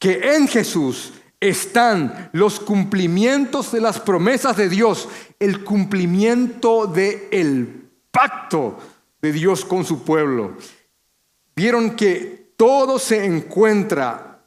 [0.00, 7.88] que en Jesús están los cumplimientos de las promesas de Dios, el cumplimiento del el
[8.10, 8.78] pacto
[9.20, 10.56] de Dios con su pueblo.
[11.54, 14.40] Vieron que todo se encuentra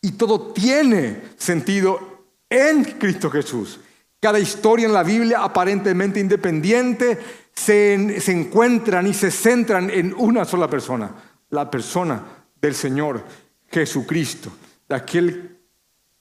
[0.00, 3.80] y todo tiene sentido en Cristo Jesús.
[4.22, 7.18] Cada historia en la Biblia, aparentemente independiente,
[7.52, 11.10] se, se encuentran y se centran en una sola persona,
[11.50, 12.22] la persona
[12.60, 13.24] del Señor
[13.68, 14.52] Jesucristo,
[14.88, 15.58] de aquel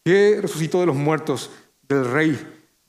[0.04, 1.52] que resucitó de los muertos,
[1.88, 2.39] del Rey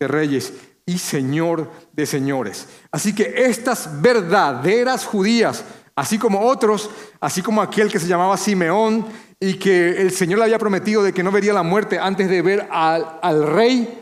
[0.00, 0.54] de Reyes
[0.86, 2.66] y Señor de Señores.
[2.90, 5.62] Así que estas verdaderas judías,
[5.94, 6.88] así como otros,
[7.20, 9.04] así como aquel que se llamaba Simeón
[9.38, 12.40] y que el Señor le había prometido de que no vería la muerte antes de
[12.40, 14.01] ver al, al rey.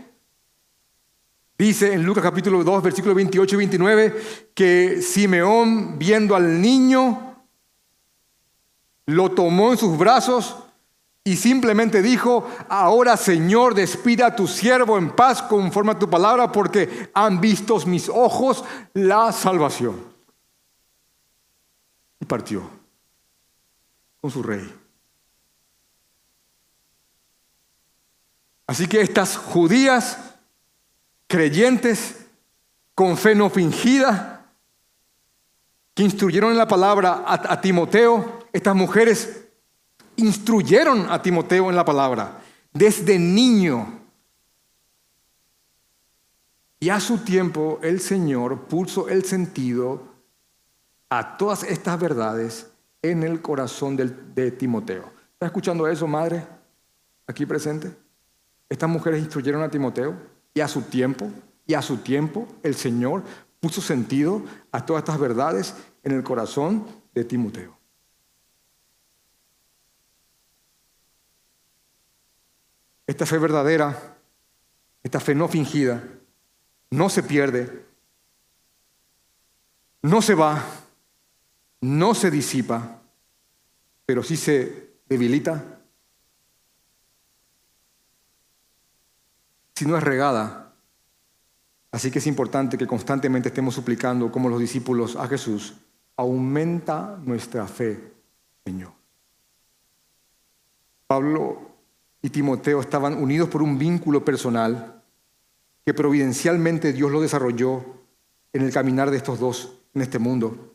[1.61, 4.23] Dice en Lucas capítulo 2, versículos 28 y 29,
[4.55, 7.37] que Simeón, viendo al niño,
[9.05, 10.57] lo tomó en sus brazos
[11.23, 16.51] y simplemente dijo, ahora Señor, despida a tu siervo en paz conforme a tu palabra,
[16.51, 20.03] porque han visto mis ojos la salvación.
[22.21, 22.71] Y partió
[24.23, 24.67] con su rey.
[28.67, 30.30] Así que estas judías
[31.31, 32.27] creyentes
[32.93, 34.53] con fe no fingida,
[35.95, 39.47] que instruyeron en la palabra a, Timoteo, estas mujeres
[40.17, 42.41] instruyeron a Timoteo en la palabra
[42.73, 44.01] desde niño.
[46.81, 50.03] Y a su tiempo el Señor puso el sentido
[51.11, 52.73] a todas estas verdades
[53.03, 55.13] en el corazón de Timoteo.
[55.35, 56.45] ¿Está escuchando eso, madre?
[57.29, 57.95] Aquí presente.
[58.69, 61.31] Estas mujeres instruyeron a Timoteo y a su tiempo,
[61.67, 63.23] y a su tiempo el Señor
[63.61, 64.43] puso sentido
[64.73, 67.77] a todas estas verdades en el corazón de Timoteo.
[73.07, 74.17] Esta fe verdadera,
[75.03, 76.03] esta fe no fingida,
[76.91, 77.85] no se pierde,
[80.03, 80.65] no se va,
[81.81, 83.03] no se disipa,
[84.07, 85.80] pero sí se debilita
[89.81, 90.75] si no es regada.
[91.91, 95.73] Así que es importante que constantemente estemos suplicando, como los discípulos, a Jesús,
[96.17, 98.13] aumenta nuestra fe,
[98.63, 98.93] Señor.
[101.07, 101.71] Pablo
[102.21, 105.03] y Timoteo estaban unidos por un vínculo personal
[105.87, 107.83] que providencialmente Dios lo desarrolló
[108.53, 110.75] en el caminar de estos dos en este mundo.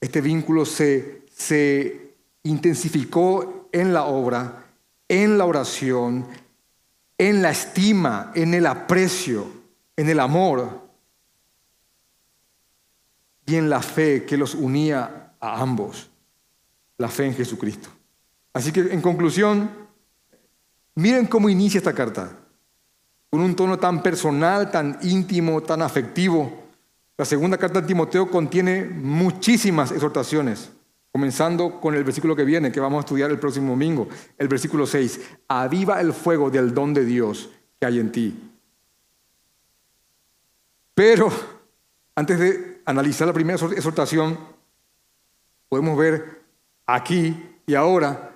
[0.00, 4.64] Este vínculo se, se intensificó en la obra,
[5.06, 6.26] en la oración,
[7.18, 9.46] en la estima, en el aprecio,
[9.96, 10.88] en el amor
[13.46, 16.10] y en la fe que los unía a ambos,
[16.98, 17.88] la fe en Jesucristo.
[18.52, 19.70] Así que en conclusión,
[20.94, 22.38] miren cómo inicia esta carta,
[23.30, 26.64] con un tono tan personal, tan íntimo, tan afectivo.
[27.16, 30.70] La segunda carta de Timoteo contiene muchísimas exhortaciones.
[31.14, 34.84] Comenzando con el versículo que viene, que vamos a estudiar el próximo domingo, el versículo
[34.84, 35.20] 6.
[35.46, 38.50] Aviva el fuego del don de Dios que hay en ti.
[40.92, 41.30] Pero
[42.16, 44.36] antes de analizar la primera exhortación,
[45.68, 46.42] podemos ver
[46.84, 48.34] aquí y ahora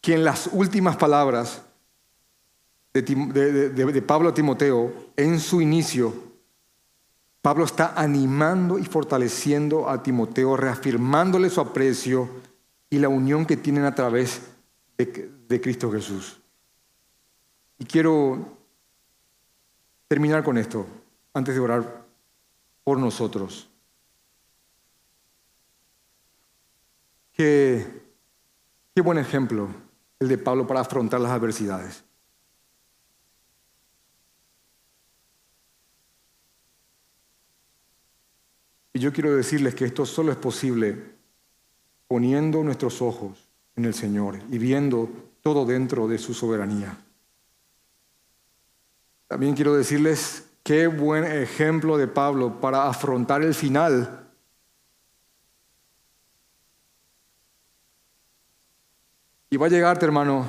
[0.00, 1.60] que en las últimas palabras
[2.92, 6.29] de, de Pablo a Timoteo, en su inicio,
[7.42, 12.28] Pablo está animando y fortaleciendo a Timoteo, reafirmándole su aprecio
[12.90, 14.42] y la unión que tienen a través
[14.98, 16.38] de, Cristo Jesús.
[17.78, 18.58] Y quiero
[20.06, 20.86] terminar con esto,
[21.32, 22.04] antes de orar
[22.84, 23.70] por nosotros.
[27.32, 27.86] Qué,
[28.94, 29.68] qué buen ejemplo
[30.18, 32.04] el de Pablo para afrontar las adversidades.
[39.00, 40.94] Y yo quiero decirles que esto solo es posible
[42.06, 45.08] poniendo nuestros ojos en el Señor y viendo
[45.40, 46.98] todo dentro de su soberanía.
[49.26, 54.28] También quiero decirles qué buen ejemplo de Pablo para afrontar el final.
[59.48, 60.46] Y va a llegarte, hermano.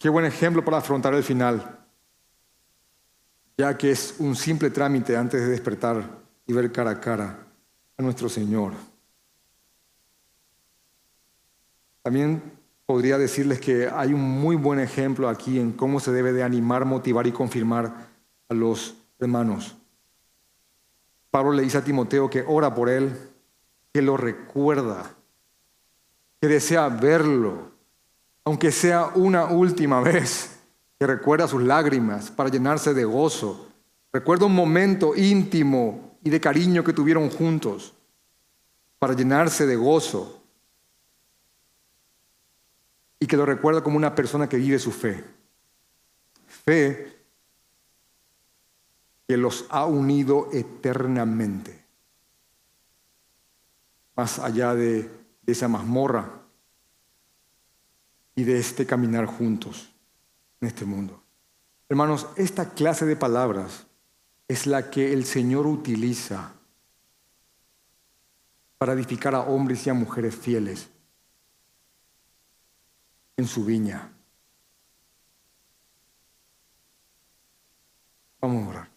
[0.00, 1.81] Qué buen ejemplo para afrontar el final,
[3.56, 7.38] ya que es un simple trámite antes de despertar y ver cara a cara
[7.96, 8.72] a nuestro Señor.
[12.02, 12.42] También
[12.86, 16.84] podría decirles que hay un muy buen ejemplo aquí en cómo se debe de animar,
[16.84, 18.08] motivar y confirmar
[18.48, 19.76] a los hermanos.
[21.30, 23.16] Pablo le dice a Timoteo que ora por él,
[23.92, 25.14] que lo recuerda,
[26.40, 27.70] que desea verlo,
[28.44, 30.51] aunque sea una última vez,
[31.02, 33.72] que recuerda sus lágrimas para llenarse de gozo.
[34.12, 37.92] Recuerda un momento íntimo y de cariño que tuvieron juntos
[39.00, 40.44] para llenarse de gozo
[43.18, 45.24] y que lo recuerda como una persona que vive su fe.
[46.46, 47.18] Fe
[49.26, 51.84] que los ha unido eternamente,
[54.14, 55.10] más allá de,
[55.42, 56.30] de esa mazmorra
[58.36, 59.91] y de este caminar juntos
[60.62, 61.20] en este mundo.
[61.88, 63.86] Hermanos, esta clase de palabras
[64.48, 66.54] es la que el Señor utiliza
[68.78, 70.88] para edificar a hombres y a mujeres fieles
[73.36, 74.12] en su viña.
[78.40, 78.92] Vamos a orar.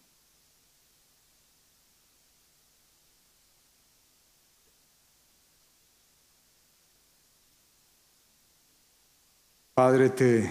[9.74, 10.50] Padre, te,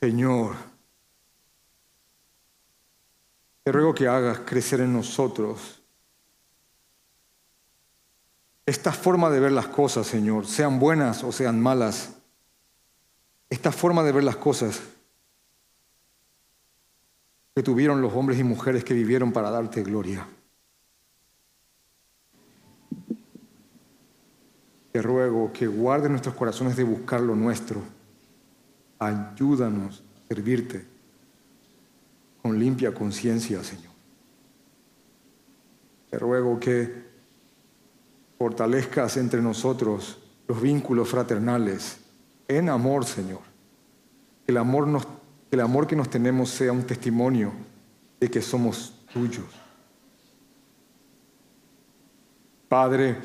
[0.00, 0.54] Señor,
[3.64, 5.82] te ruego que hagas crecer en nosotros
[8.64, 12.14] esta forma de ver las cosas, Señor, sean buenas o sean malas,
[13.50, 14.80] esta forma de ver las cosas
[17.56, 20.28] que tuvieron los hombres y mujeres que vivieron para darte gloria.
[24.92, 27.97] Te ruego que guarde nuestros corazones de buscar lo nuestro.
[28.98, 30.84] Ayúdanos a servirte
[32.42, 33.92] con limpia conciencia, Señor.
[36.10, 37.08] Te ruego que
[38.38, 41.98] fortalezcas entre nosotros los vínculos fraternales
[42.46, 43.40] en amor, Señor.
[44.46, 47.52] Que el amor, que nos tenemos sea un testimonio
[48.18, 49.46] de que somos tuyos.
[52.68, 53.18] Padre,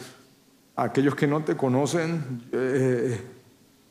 [0.75, 3.21] aquellos que no te conocen, eh,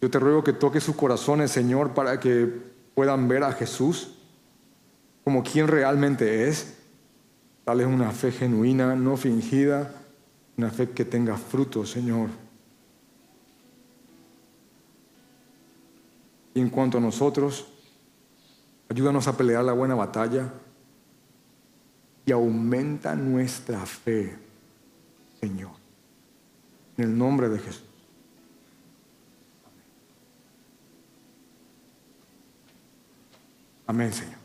[0.03, 2.53] yo te ruego que toques sus corazones, Señor, para que
[2.95, 4.17] puedan ver a Jesús
[5.23, 6.77] como quien realmente es.
[7.65, 9.95] Dale una fe genuina, no fingida
[10.57, 12.31] una fe que tenga fruto, Señor.
[16.55, 17.69] Y en cuanto a nosotros,
[18.89, 20.53] ayúdanos a pelear la buena batalla
[22.27, 24.37] y aumenta nuestra fe,
[25.41, 25.71] Señor.
[26.97, 27.92] En el nombre de Jesús.
[33.93, 34.42] Amén, Señor.